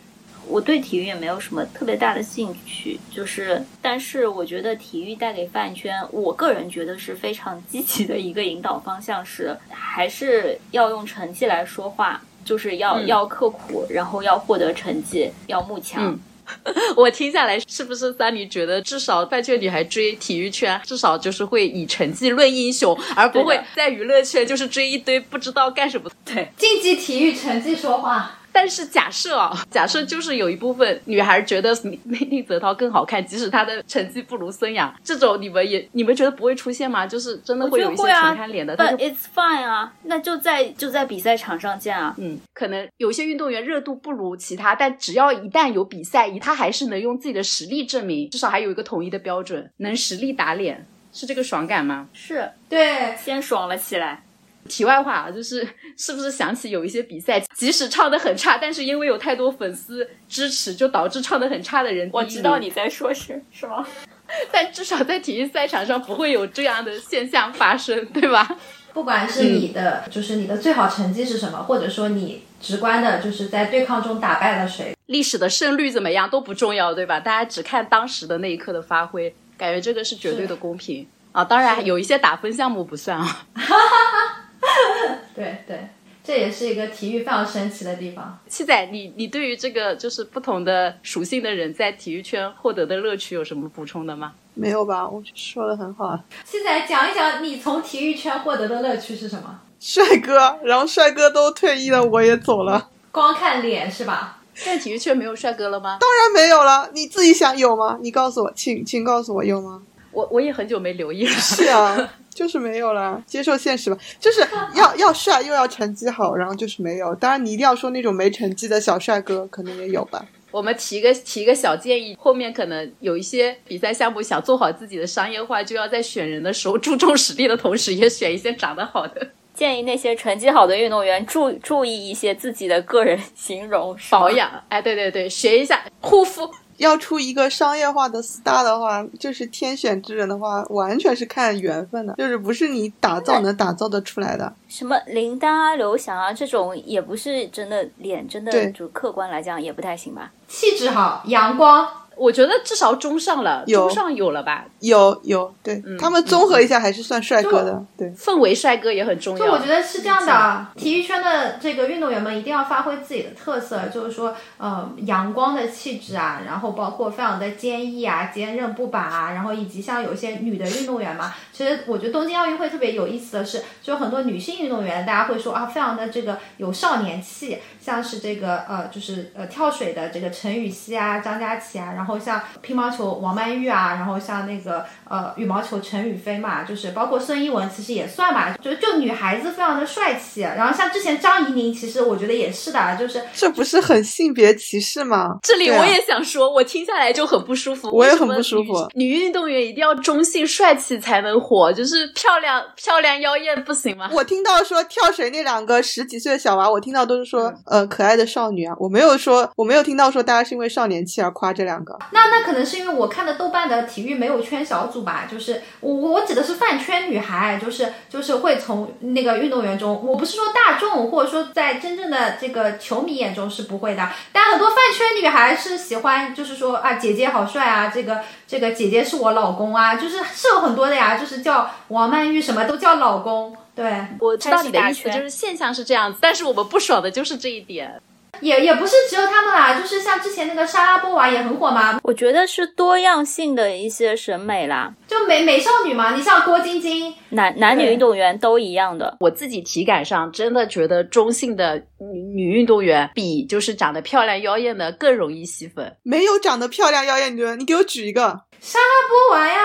[0.47, 12.23] 我对体育也没有什么特别大的兴趣，就是但是我觉得体育带给饭圈，我个人觉得是非常积极的一个引导方向，是还是要用成绩来说话。
[12.49, 16.19] 就是要要刻苦，然后要获得成绩，要慕强。
[16.97, 26.11] 我听下来，是不是三妮觉得至少饭圈女孩追体育圈，至少就是会以成绩论英雄，而不会在娱乐圈就是追一堆不知道干什么。
[26.25, 28.38] 对，竞技体育成绩说话。
[28.59, 31.97] 但是假设啊，假设就是有一部分女孩觉得内
[32.29, 37.07] 内泽涛更好看，即使她的成绩不如孙杨，这种你们也你们觉得不会出现吗？
[37.07, 38.77] 就是真的会有一些纯看脸的。
[38.77, 42.17] But it's fine 啊，那就在就在比赛场上见啊。
[42.19, 52.09] 嗯，可能有些运动员热度不如其他，但只要一旦有比赛，他还是能用自己的实力证明，至少还有一个统一的标准，能实力打脸，是这个爽感吗？
[52.13, 54.25] 是对，先爽了起来。
[54.69, 55.67] 题外话啊，就是
[55.97, 62.09] 是不是想起有一些比赛，即使唱的很差，但是因为有太多粉丝支持，就导致唱的很差的人。
[62.13, 63.85] 我知道你在说是是吗？
[64.53, 68.57] 但至少在体育赛场上不会有这样的现象发生，对吧？
[68.93, 77.21] 不管是你的，就是你的最好成绩是什么，或者说你直观的就是在对抗中打败了谁，历史的胜率怎么样都不重要，对吧？
[77.21, 81.45] 大家只看当时的那一刻的发挥，感觉这个是绝对的公平啊。
[81.45, 83.47] 当然有一些打分项目不算啊。
[85.35, 85.89] 对对，
[86.25, 88.39] 这也是一个体育非常神奇的地方。
[88.49, 94.33] 七仔，你你对于这个就是不同的属性的人在体育圈获得的乐趣有什么补充的吗？
[94.55, 96.19] 没有吧，我说的很好。
[96.45, 99.61] 七仔，讲一讲你从体育圈获得的乐趣是什么？
[99.79, 102.89] 帅哥，然后帅哥都退役了，我也走了。
[103.13, 104.39] 光看脸是吧？
[104.55, 105.99] 现在体育圈没有帅哥了吗？
[106.01, 107.97] 当然没有了，你自己想有吗？
[108.03, 109.83] 你告诉我，请请告诉我有吗？
[110.11, 111.33] 我我也很久没留意了。
[111.33, 112.13] 是啊。
[112.39, 113.99] 就是没有啦，接受现实吧。
[114.21, 117.13] 就是要要帅又要成绩好，然后就是没有。
[117.17, 120.25] 当然，你一定要说那种没成绩的小帅哥，可能也有吧。
[120.53, 129.31] 我们提个提个小建议，后面可能有一些比赛项目想做好自己的商业化，就要在选人的时候注重实力的同时，也选一些长得好的。
[129.53, 134.49] 建议那些成绩好的运动员注注意一些自己的个人形容保养。
[134.69, 136.49] 哎，对对对，学一下护肤。
[136.79, 144.53] 要出一个商业化的 star 的话，就是天选之人的话，完全是看缘分的，就是不是你打造能打造的出来的。
[144.69, 150.33] 什么林丹啊、刘翔啊这种，也不是真的脸，真的就客观来讲也不太行吧？
[150.49, 151.87] 气质好，阳光。
[152.19, 154.65] 我觉得至少中上了，中上有了吧？
[154.81, 159.47] 有有，对他们综合一下还是算帅哥的，对氛围帅哥也很重要。
[159.47, 182.08] 就我觉得是这样的，体育圈的这个运动员们一定要发挥自己的特色，就是说，呃，阳光的气质啊，然后包括非常的坚毅啊、坚韧不拔啊，然后以及像有些女的运动员嘛，其实我觉得东京奥运会特别有意思的是，就很多女性运动员，大家会说啊，非常的这个有少年气，像是这个呃，就是呃跳水的这个陈芋汐啊、张佳琪啊，然后。
[182.09, 190.41] 后像乒乓球王曼玉啊，然后像那个呃羽毛球陈雨菲嘛，就是包括孙一文其实也算吧，就就女孩子非常的帅气。
[190.41, 195.37] 然后像之前张怡宁，其实我觉得也是的，就是这不是很性别歧视吗？
[195.43, 197.91] 这里我也想说，我听下来就很不舒服。
[197.93, 198.89] 我也很不舒服。
[198.95, 204.09] 女运动员一定要中性帅气才能火，就是漂亮漂亮妖艳不行吗？
[204.13, 211.98] 我听到说跳水那两个十几岁的小娃，我听到都是说呃可爱的少女啊，我没有说我没有听到说大家是因为少年气而夸这两个。
[212.11, 233.57] 那那可能是因为我看的豆瓣的体育没有圈小组吧，就是我我指的是饭圈女孩，就是就是会从那个运动员中，我不是说大众或者说在真正的这个球迷眼中是不会的，但很多饭圈女孩是喜欢，就是说啊姐姐好帅啊，这个这个姐姐是我老公啊，就是是有很多的呀，就是叫王曼玉什么都叫老公。
[233.75, 238.01] 对，我知道你的意思，就是现象是这样子，但是我们不爽的就是这一点。
[238.41, 242.01] 也也不是只有他们啦，就是像之前那个莎拉波娃也很火嘛。
[242.03, 246.15] 我觉得是多样性的一些审美啦，就美美少女嘛。
[246.15, 249.17] 你像郭晶晶，男男女运动员都一样的。
[249.21, 255.97] 我自己体感上真的觉得中性的女女运动员比就是长得漂亮妖艳的更容易吸粉。
[256.03, 258.41] 没有长得漂亮妖艳的，你给我举一个。
[258.61, 259.61] 莎拉波娃呀，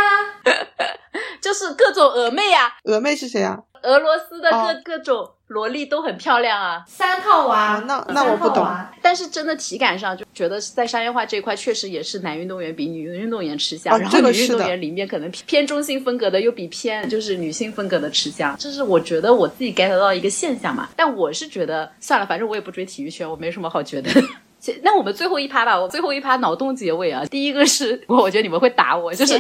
[1.42, 2.72] 就是各种俄妹呀。
[2.84, 3.58] 俄妹是谁呀？
[3.82, 8.68] 俄罗斯的各各种萝莉都很漂亮啊，三套娃，那那我不懂。
[9.02, 20.90] 但是真的体感上就觉得在商业化这一块，确实也是男运动员比女运动员吃香，然后女运动员里面可能偏中性风格的又比偏就是女性风格的吃香，这是我觉得我自己 get 到一个现象嘛。
[20.96, 24.10] 但我是觉得算了，反正我也不追体育圈，我没什么好觉得。
[24.82, 27.24] 那我们最后一趴吧，我最后一趴脑洞结尾啊。
[27.26, 29.40] 第一个是我，我觉得你们会打我，就是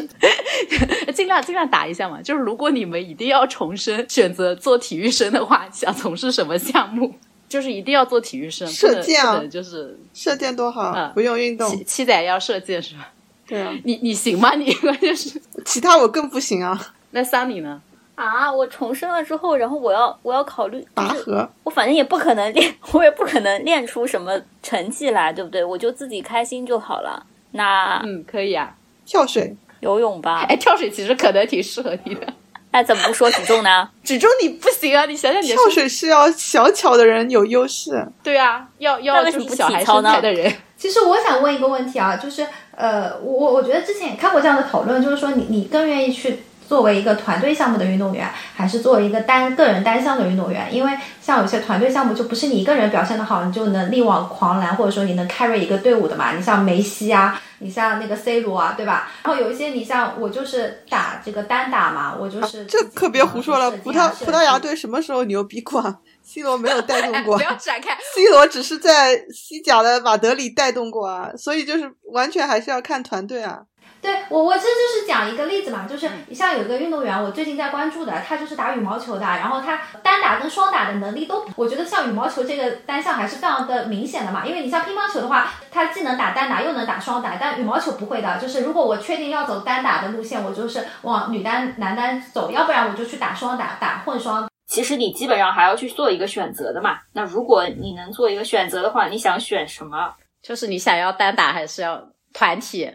[1.14, 2.22] 尽量尽量打一下嘛。
[2.22, 7.14] 就是如果你们一定要重生，选择做体育生的话，想从事什么项目？
[7.48, 11.70] 就是一定要做体育生，射箭啊，就是射箭多好，不用运动。
[11.70, 13.10] 七七仔要射箭是吧？
[13.46, 14.56] 对啊，你你行吗？
[14.56, 16.94] 你 关键是其他我更不行啊。
[17.12, 17.82] 那桑尼呢？
[18.16, 18.52] 啊！
[18.52, 25.64] 我重生了之后，然后我要我要考虑拔河，我反正也不可能练， 我也不可能练出什么成绩来，对不对？
[25.64, 27.26] 我就自己开心就好了。
[27.52, 30.46] 那嗯，可以啊，跳水、游泳吧。
[30.48, 32.28] 哎，跳水其实可能挺适合你的。
[32.72, 33.88] 那怎么不说举重呢？
[34.04, 35.06] 举重你不行啊！
[35.06, 38.08] 你想想，你跳水是要小巧的人有优势。
[38.24, 40.52] 对啊，要要就是小孩身材的人。
[40.76, 42.46] 其实我想问一个问题啊，就是
[42.76, 46.40] 呃，我我觉得之前也看过这样的讨论，就是说你你更愿意去。
[46.74, 50.74] 作为一个团队项目的运动员，还是作为一个单个人单项的运动员？
[50.74, 56.34] 因为像有些团队项目，就不是你一个人表现的好，你就能力挽狂澜，或者说你能 carry 一个队伍的嘛。
[56.36, 59.12] 你像梅西啊，你像那个 C 罗啊，对吧？
[59.24, 63.70] 然后有一些你像我就是打这个单打嘛，我就是这可别胡说了。
[63.70, 66.00] 葡萄葡萄牙队什么时候牛逼过？
[66.26, 67.96] C 罗没有带动 过，不要展开。
[68.16, 73.60] C 罗只是在西甲的马德里带动过啊，所以就是完全还是要看团队啊。
[74.04, 94.50] 对我，我这就是讲一个例子嘛，就是像有一个运动员，我最近在关注的，他就是打羽毛球的，然后他单打跟双打的能力都，我觉得像羽毛球这个单项还是非常的明显的嘛，因为你像乒乓球的话，它既能打单打又能打双打，但羽毛球不会的，就是如果我确定要走单打的路线，我就是往女单、男单走，要不然我就去打双打，打混双。
[94.68, 100.14] 其实你基本上还要去做一个选择的嘛，那如果你能做一个选择的话，你想选什么？
[100.42, 102.92] 就是你想要单打还是要团体？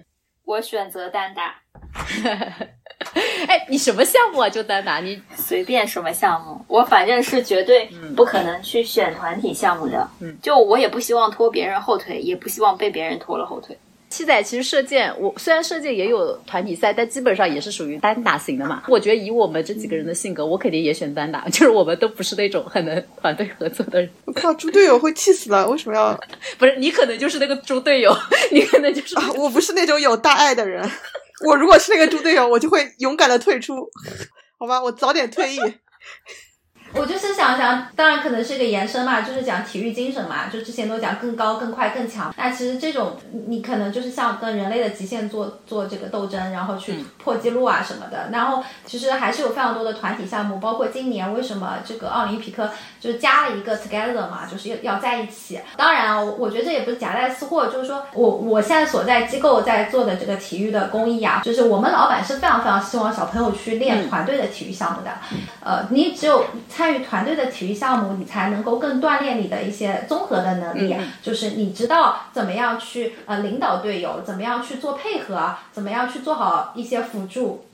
[0.49, 1.57] 我选择单打。
[3.47, 4.49] 哎，你什么项目啊？
[4.49, 4.99] 就单打？
[5.01, 6.65] 你随便什么项目？
[6.67, 7.85] 我反正是绝对
[8.17, 10.09] 不可能去选团体项目的。
[10.21, 13.79] 嗯，就我也不希望拖别人后腿，也不希望被别人拖了后腿。
[14.11, 18.83] 七仔其实射箭，我虽然射箭也有团体赛，但基本上也是属于单打型的嘛。
[18.89, 24.11] 我觉得以我们这几个人的性格，我肯定也选单打， 就是我们都不是那种很能团队合作的人。
[24.25, 25.69] 我靠，猪队友会气死了！
[25.69, 26.19] 为什么要？
[26.59, 28.17] 不是你可能就是那个猪队友，
[28.51, 29.31] 你可能就是啊……
[29.37, 30.83] 我不是那种有大爱的人。
[31.47, 33.75] 我如果是那个猪队友，我就会勇敢的退出，
[34.59, 34.83] 好吧？
[34.83, 35.59] 我早点退役。
[36.95, 42.35] 我就是想想，当然可能是一个延伸嘛，就是讲体育精神嘛，就之前都讲更高、更快、更强。
[42.37, 43.17] 那其实这种
[43.47, 48.31] 你可能就是像跟人类的极限做做这个斗争，然后去破纪录啊什么的。
[48.33, 52.71] 然后其实还是有非常多的团体项目，包括今年为什么这个奥林匹克
[53.01, 55.61] 就加了一个 together 嘛，就是要要在一起。
[55.77, 65.11] 当然，我觉得这也不是夹带私货，就是说我我现在所在机构在做的这个体育的公益啊，就是我们老板是非常非常希望小朋友去练团队的体育项目的。
[65.63, 66.45] 呃，你只有。
[66.69, 77.68] 参与团队的体育项目，你才能够更锻炼你的一些综合的能力，就是你知道怎么样去呃领导队友，怎么样去做配合，怎么样去做好一些辅助。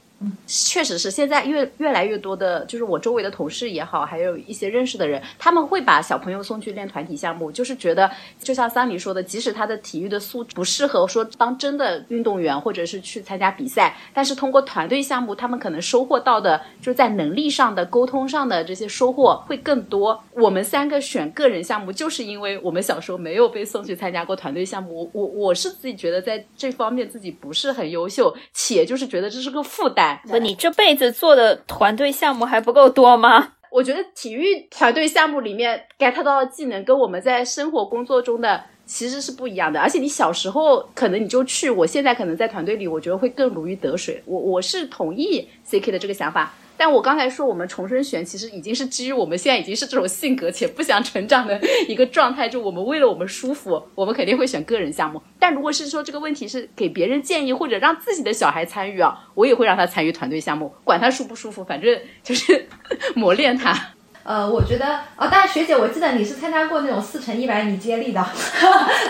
[0.47, 8.11] 确实是，现在越越来越多的，就是我周围的同事也好，还有一些认识的人，他们会把小朋友送去练团体项目，就是觉得，
[8.41, 20.23] 就像桑尼说的，即使他的体育的素质不适合说当真的运动员，或者是去参加比赛，但是通过团队项目，他们可能收获到的，就是在能力上的、沟通上的这些收获会更多。
[20.33, 30.14] 我们三个选个人项目，就是因为我们小时候没有被送去参加过团队项目，我我我是自己觉得在这方面自己不是很优秀，且就是觉得这是个负担。
[30.29, 33.53] 不，你这辈子做的团队项目还不够多吗？
[33.71, 39.81] 我觉得体育团队项目里面 get 到的技能跟我们在生活工作中的其实是不一样的。
[39.81, 44.23] 而且你小时候可能你就去，我现在可能在团队里，我觉得会更如鱼得水。
[44.27, 46.55] 我我是同意 CK 的这个想法。
[46.77, 52.49] 但我刚才说我们重生选，其实已经是基于我们现在已经是这种性格且不想成长的一个状态。
[52.49, 55.23] 就我们为了我们舒服，我们肯定会选个人项目。
[55.39, 62.67] 但如果是说这个问题是给别人建议或者让自己的小孩参与啊，我也会让他参与团队项目，管他舒不舒服，反正就是
[63.15, 63.94] 磨练他。
[64.25, 68.31] 呃，我觉得哦，但是学姐，我记得你是参加过那种四乘一百米接力的， 啊，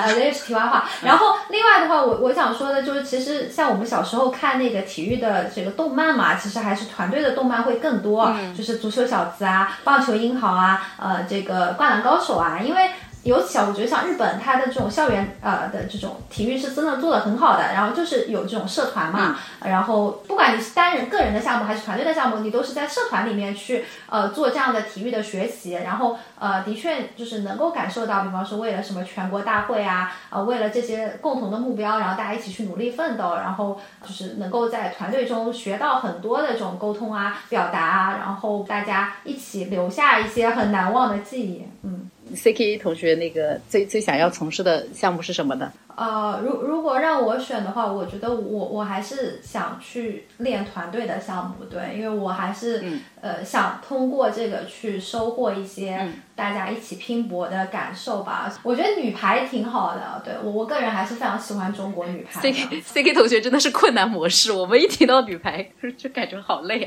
[0.08, 0.84] 这是题外话。
[1.02, 12.90] 然后另外的话，我我想说的就是，其实像我们小时候看那个体育的这个动漫嘛，其实还是团队的动漫会更多，就是足球小子啊，棒球英豪啊，呃，这个灌篮高手啊，因为。
[13.24, 17.72] 尤其啊我觉得像日本，它的这种校园呃的这种体育是真的做的很好的。
[17.72, 25.72] 然后就是有这种社团嘛，然后不管你是单人个人的项目还是团队的项目，你都是在社团里面去呃做这样的体育的学习。
[25.72, 42.10] 然后呃的确就是能够感受到，比方说为了什么全国大会啊，呃为了这些共同的目标，然后大家一起去努力奋斗，然后就是能够在团队中学到很多的这种沟通啊、表达啊，然后大家一起留下一些很难忘的记忆，嗯。
[42.34, 45.72] C K 同学，那个最最想要从事的项目是什么呢？
[45.96, 52.84] 呃，如如果让我选的话，我觉得我我还是想去练团队的项目，对，因为我还是
[53.20, 58.52] 呃想通过这个去收获一些大家一起拼搏的感受吧。
[58.64, 62.40] 我觉得女排挺好的，对我我个人还是非常喜欢中国女排。
[62.40, 65.64] C K C K 同学真的是困难模式，我们一提到女排
[65.96, 66.82] 就感觉好累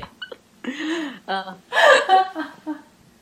[1.25, 1.55] 啊，
[2.65, 2.75] 嗯。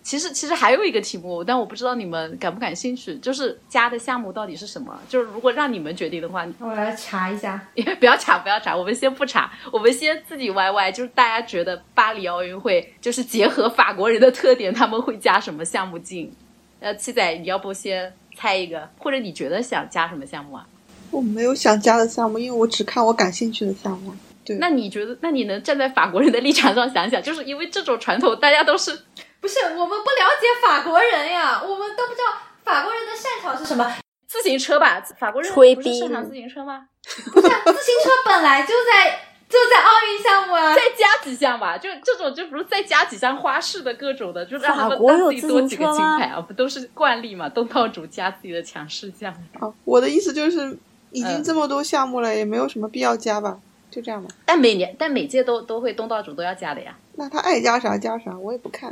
[0.06, 4.96] 其实其实还有一个题目，但我不知道你们感不感兴趣，就是加的项目到底是什么？
[5.10, 7.60] 就是如果让你们决定的话，我来查一下。
[8.00, 10.92] 不要查，不要查，我们先不查，我们先自己 YY。
[10.92, 16.32] 就是大家觉得巴黎奥运会就是结合法国人的特点，他们会加什么项目进？
[16.80, 20.68] 呃，七仔，你要不先猜一个，或者你觉得想加什么项目啊？
[21.10, 24.14] 我没有想加的项目，因为我只看我感兴趣的项目。
[24.46, 28.96] 对，那你觉得，那你能站在法国人的立场上想想，就是因为这种传统，大家都是。
[29.42, 33.96] 不是我们不了解法国人呀，我们都不知道法国人的擅长是什么。
[34.28, 36.88] 自行车吧，法国人不是擅长自行车吗？
[37.32, 40.76] 不是，自行车本来就在 就在奥运项目啊。
[40.76, 47.48] 再加几项吧，就这种就不是再加几项花式的各种的，就让他们自己多几个金牌啊，不都是惯例嘛？
[47.48, 49.34] 东道主加自己的强势项。
[49.60, 50.78] 哦，我的意思就是
[51.12, 53.60] 已经这么多项目了，也没有什么必要加吧。
[53.96, 56.94] 就这样吧，但每年但每届都都会东道主都要加的呀。
[57.14, 58.92] 那他爱加啥加啥，我也不看。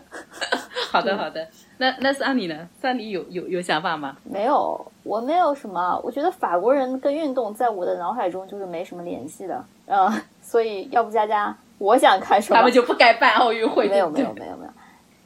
[0.92, 2.68] 好的好的，那那桑尼呢？
[2.78, 4.18] 桑尼有有有想法吗？
[4.22, 5.98] 没有，我没有什么。
[6.04, 9.64] 我觉得法国人跟运动在我的脑海中就是没什么联系的。
[9.86, 12.56] 嗯，所以要不佳佳，我想看什么？
[12.58, 13.88] 他们就不该办奥运会。
[13.88, 14.70] 没有没有没有没有，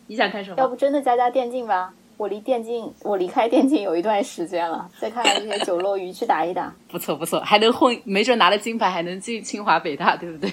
[0.07, 0.57] 你想看什么？
[0.59, 1.93] 要不真的加加电竞吧？
[2.19, 10.53] 我离电竞，我离开电竞有一段时间了，再看看这些九漏鱼去打一打，不错不错，还能混，没准拿了金牌还能进清华北大，对不对？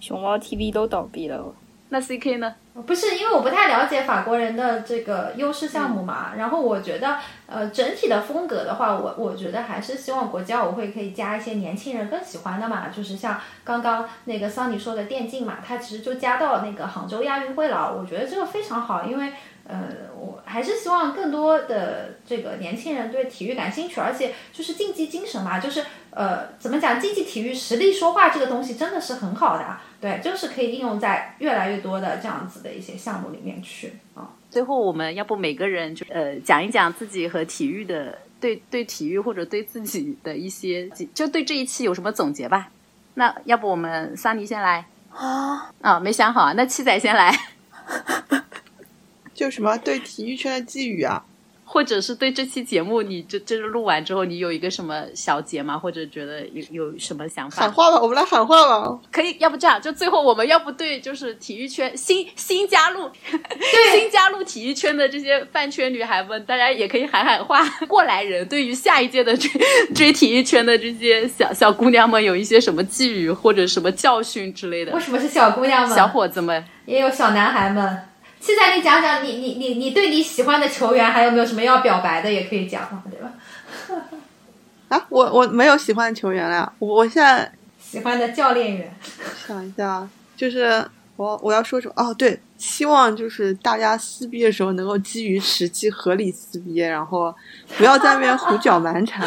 [0.00, 1.54] 熊猫 TV 都倒闭了，
[1.90, 2.54] 那 CK 呢？
[2.86, 19.30] 不是，因为我不太了解法国人的这个优势项目嘛，然后我觉得，呃，整体的风格的话，我我觉得还是希望国家委会可以加一些年轻人更喜欢的嘛，就是像刚刚那个桑尼说的电竞嘛，它其实就加到那个杭州亚运会了，我觉得这个非常好，因为。
[19.64, 19.88] 呃，
[20.18, 34.30] 我还是希望更多的这个年轻人对体育感兴趣，而且就是竞技精神嘛，就是呃，怎么讲，竞技体育实力说话这个东西真的是很好的，对，就是可以应用在越来越多的这样子的一些项目里面去啊。
[34.50, 42.68] 最后，我们要不每个人就呃讲一讲自己和体育的对对体育或者对自己的一些，就对这一期有什么总结吧？
[43.14, 45.70] 那要不我们桑尼先来啊？
[45.80, 47.32] 啊，没想好，那七仔先来。
[49.34, 51.24] 就什么对体育圈的寄语啊？
[51.64, 55.78] 或者是对这期节目，你就就是录完之后，你有一个什么小结吗？
[55.78, 57.62] 或者觉得有有什么想法？
[57.62, 59.00] 喊话吧，我们来喊话吧。
[59.10, 67.66] 可以，要不这样，就最后我们要不对，就是体育圈新新加入，对新加入体育圈的这些饭圈女孩们，大家也可以喊喊话。
[67.88, 69.50] 过来人，对于下一届的追
[69.94, 74.92] 追体育圈的这些小小姑娘们，有一些什么寄语或者什么教训之类的？
[74.92, 75.96] 为什么是小姑娘们？
[75.96, 78.08] 小伙子们也有小男孩们。
[78.42, 83.32] 现在你讲讲你你你你对你喜欢的球员还有没有什么要表白的也可以讲嘛，对吧？
[84.88, 88.92] 啊，我我没有喜欢的球员了，我我现在喜欢的教练员。
[89.46, 90.84] 想一下，就是
[91.14, 91.94] 我我要说什么？
[91.96, 97.32] 哦，对，希望就是大家撕逼的时候能够基于实际合理撕逼，然后
[97.78, 99.24] 不要在那边胡搅蛮缠。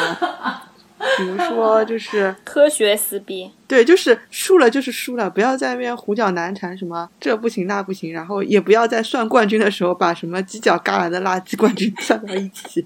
[1.18, 12.86] 比如说，就是科学撕逼，对，就是输了就是输了，不要在那边胡搅蛮缠，什么这不行那不行，然后也不要在算冠军的时候把什么犄角旮旯的垃圾冠军 算到一起。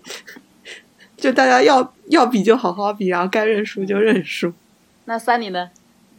[1.18, 4.54] 就大家要要比就好好比，然后该认输就认输。
[5.04, 5.70] 那三你呢？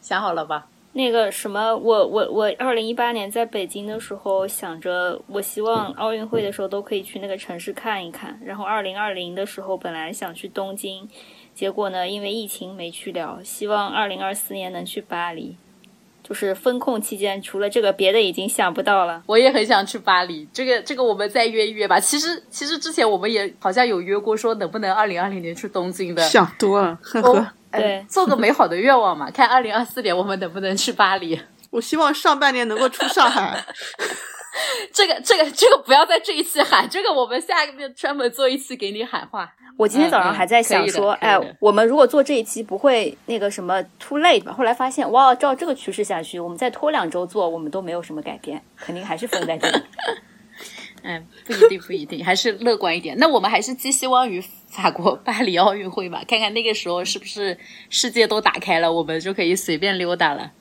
[0.02, 0.66] 想好了吧？
[0.92, 8.38] 那个什么，我我我，二零一八年在北京的时候想着，我希望奥运会的时候都可以去那个城市看一看。
[8.44, 11.08] 然后二零二零的时候本来想去东京。
[11.60, 12.08] 结果呢？
[12.08, 13.38] 因为疫情没去了。
[13.44, 15.54] 希望二零二四年能去巴黎，
[16.22, 19.22] 就是封控期间，除了这个，别的已经想不到了。
[19.26, 22.00] 我也很想去巴黎，这个这个我们再约一约吧。
[22.00, 26.22] 其实其实之前我们也好像有约过，说能不能二零二零年去东京的。
[26.22, 27.52] 想多了，呵呵。
[27.72, 31.38] 对，做个美好的愿望嘛， 看二零二四年我们能不能去巴黎。
[31.68, 33.62] 我希望上半年能够出上海。
[34.92, 39.52] 这个这个这个不要在这一期喊，这个我们下个月专门做一期给你喊话。
[39.76, 44.52] 我今天早上还在想说，哎，我们如果做这一期不会那个什么 too late 吧？
[44.52, 49.82] 后来发现，哇，照这个趋势下去，我们再拖两周做，我们都没有什么改变，肯定还是封在这里。
[51.02, 53.16] 嗯， 不一定，不一定，还是乐观一点。
[53.18, 54.38] 那我们还是寄希望于
[54.68, 57.56] 法国巴黎奥运会吧，看看那个时候是不是
[57.88, 60.52] 世界都打开了，我们就可以随便溜达了。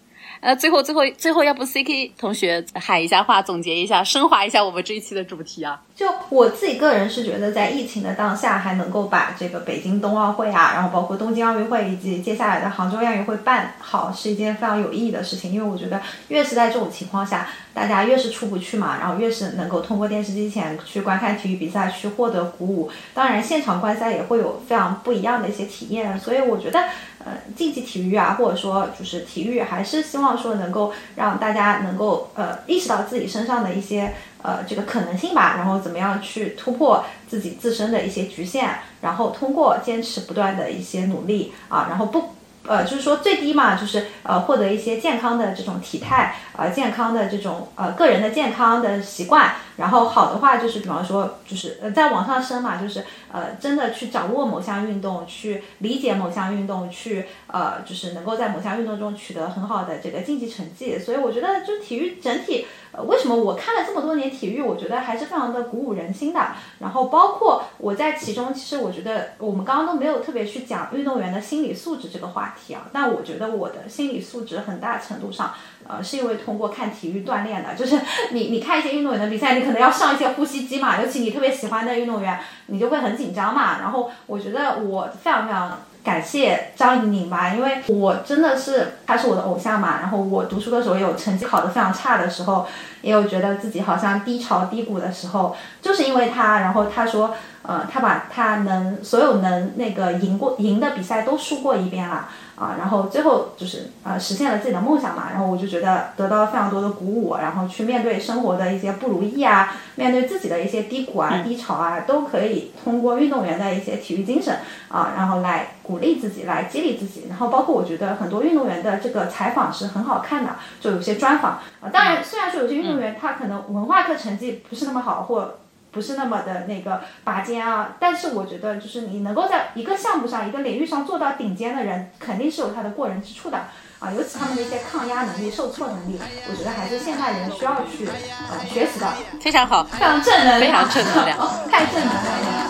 [0.42, 5.82] 呃，最后最后最后，要不 C K 同学喊一下话，总结一下，升华一下我们这一期的主题啊？
[5.94, 15.52] 就我自己个人是觉得，在疫情的当下，还能够把这个北京冬奥会啊，然后包括东京奥运会以及接下来的杭州亚运会办好，是一件非常有意义的事情。
[15.52, 22.90] 因为我觉得，越是在这种情况下，大家越是出不去嘛，然后越是能够通过电视机前去观看体育比赛，去获得鼓舞。
[23.14, 26.18] 当然，现场观赛也会有非常不一样的一些体验。
[26.18, 26.86] 所以我觉得。
[27.26, 38.70] 呃，竞技体育啊，或者说就是体育，还是希望说能够让大家能够呃意识到自己身上的一些呃这个可能性吧，然后怎么样去突破自己自身的一些局限，
[39.02, 42.36] 然后通过坚持不断的一些努力啊，然后不。
[42.68, 62.68] 呃，就是说最低嘛，就是呃获得一些健康的这种体态，呃健康的这种呃个人的健康的习惯，然后好的话就是比方说就是呃在往上升嘛，就是呃真的去掌握某项运动，去理解某项运动，去呃就是能够在某项运动中取得很好的这个竞技成绩，所以我觉得就体育整体。
[62.92, 66.40] 呃，为什么我看了这么多年体育，我觉得还是非常的鼓舞人心的。
[66.80, 72.88] 然后包括我在其中，其实我觉得我们刚刚都没有特别去讲运动员的心理素质这个话题啊。
[72.92, 75.54] 但我觉得我的心理素质很大程度上，
[75.88, 77.76] 呃，是因为通过看体育锻炼的。
[77.76, 78.00] 就是
[78.32, 83.80] 你你看一些运动员的比赛，你可能要上一些呼吸机嘛，尤其你特别喜欢的运动员，你就会很紧张嘛。
[83.80, 85.80] 然后我觉得我非常非常。
[86.10, 90.00] 感谢张怡宁吧，因为我真的是她是我的偶像嘛。
[90.02, 92.66] 然后我读书的时候也有成绩考得非常差的时候，
[93.04, 96.62] 也有觉得自己好像低潮低谷的时候，就是因为她。
[96.62, 97.36] 然后她说，
[97.70, 102.28] 呃，他把他能所有能那个赢过赢的比赛都输过一遍了。
[102.56, 114.58] 啊，然后最后就是呃实现了自己的梦想嘛，然后我就觉得得到了非常多的鼓舞，然后去面对生活的一些不如意啊，面对自己的一些低谷啊、低潮啊，都可以通过运动员的一些体育精神
[114.90, 117.28] 啊，然后来鼓励自己，来激励自己。
[117.30, 121.88] 然后包括我觉得很多运动员的这个采访是很好看的，就有些专访啊。
[121.94, 125.60] 当然，虽然说有些运动员他可能文化课成绩不是那么好，或
[125.92, 133.58] 不是那么的那个拔尖啊，但是我觉得就是你能够在一个项目上、一个领域上做到顶尖的人，肯定是有他的过人之处的
[134.00, 136.20] 啊，尤其他们的一些抗压能力、受挫能力，
[136.50, 139.08] 我觉得还是现代人需要去呃学习的。
[139.42, 141.38] 非常好，非常正能量，非常正能量，
[141.72, 142.70] 太正能量了。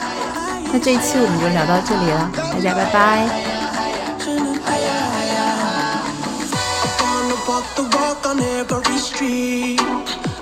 [0.72, 3.28] 那这一期我们就聊到这里了，大家拜拜。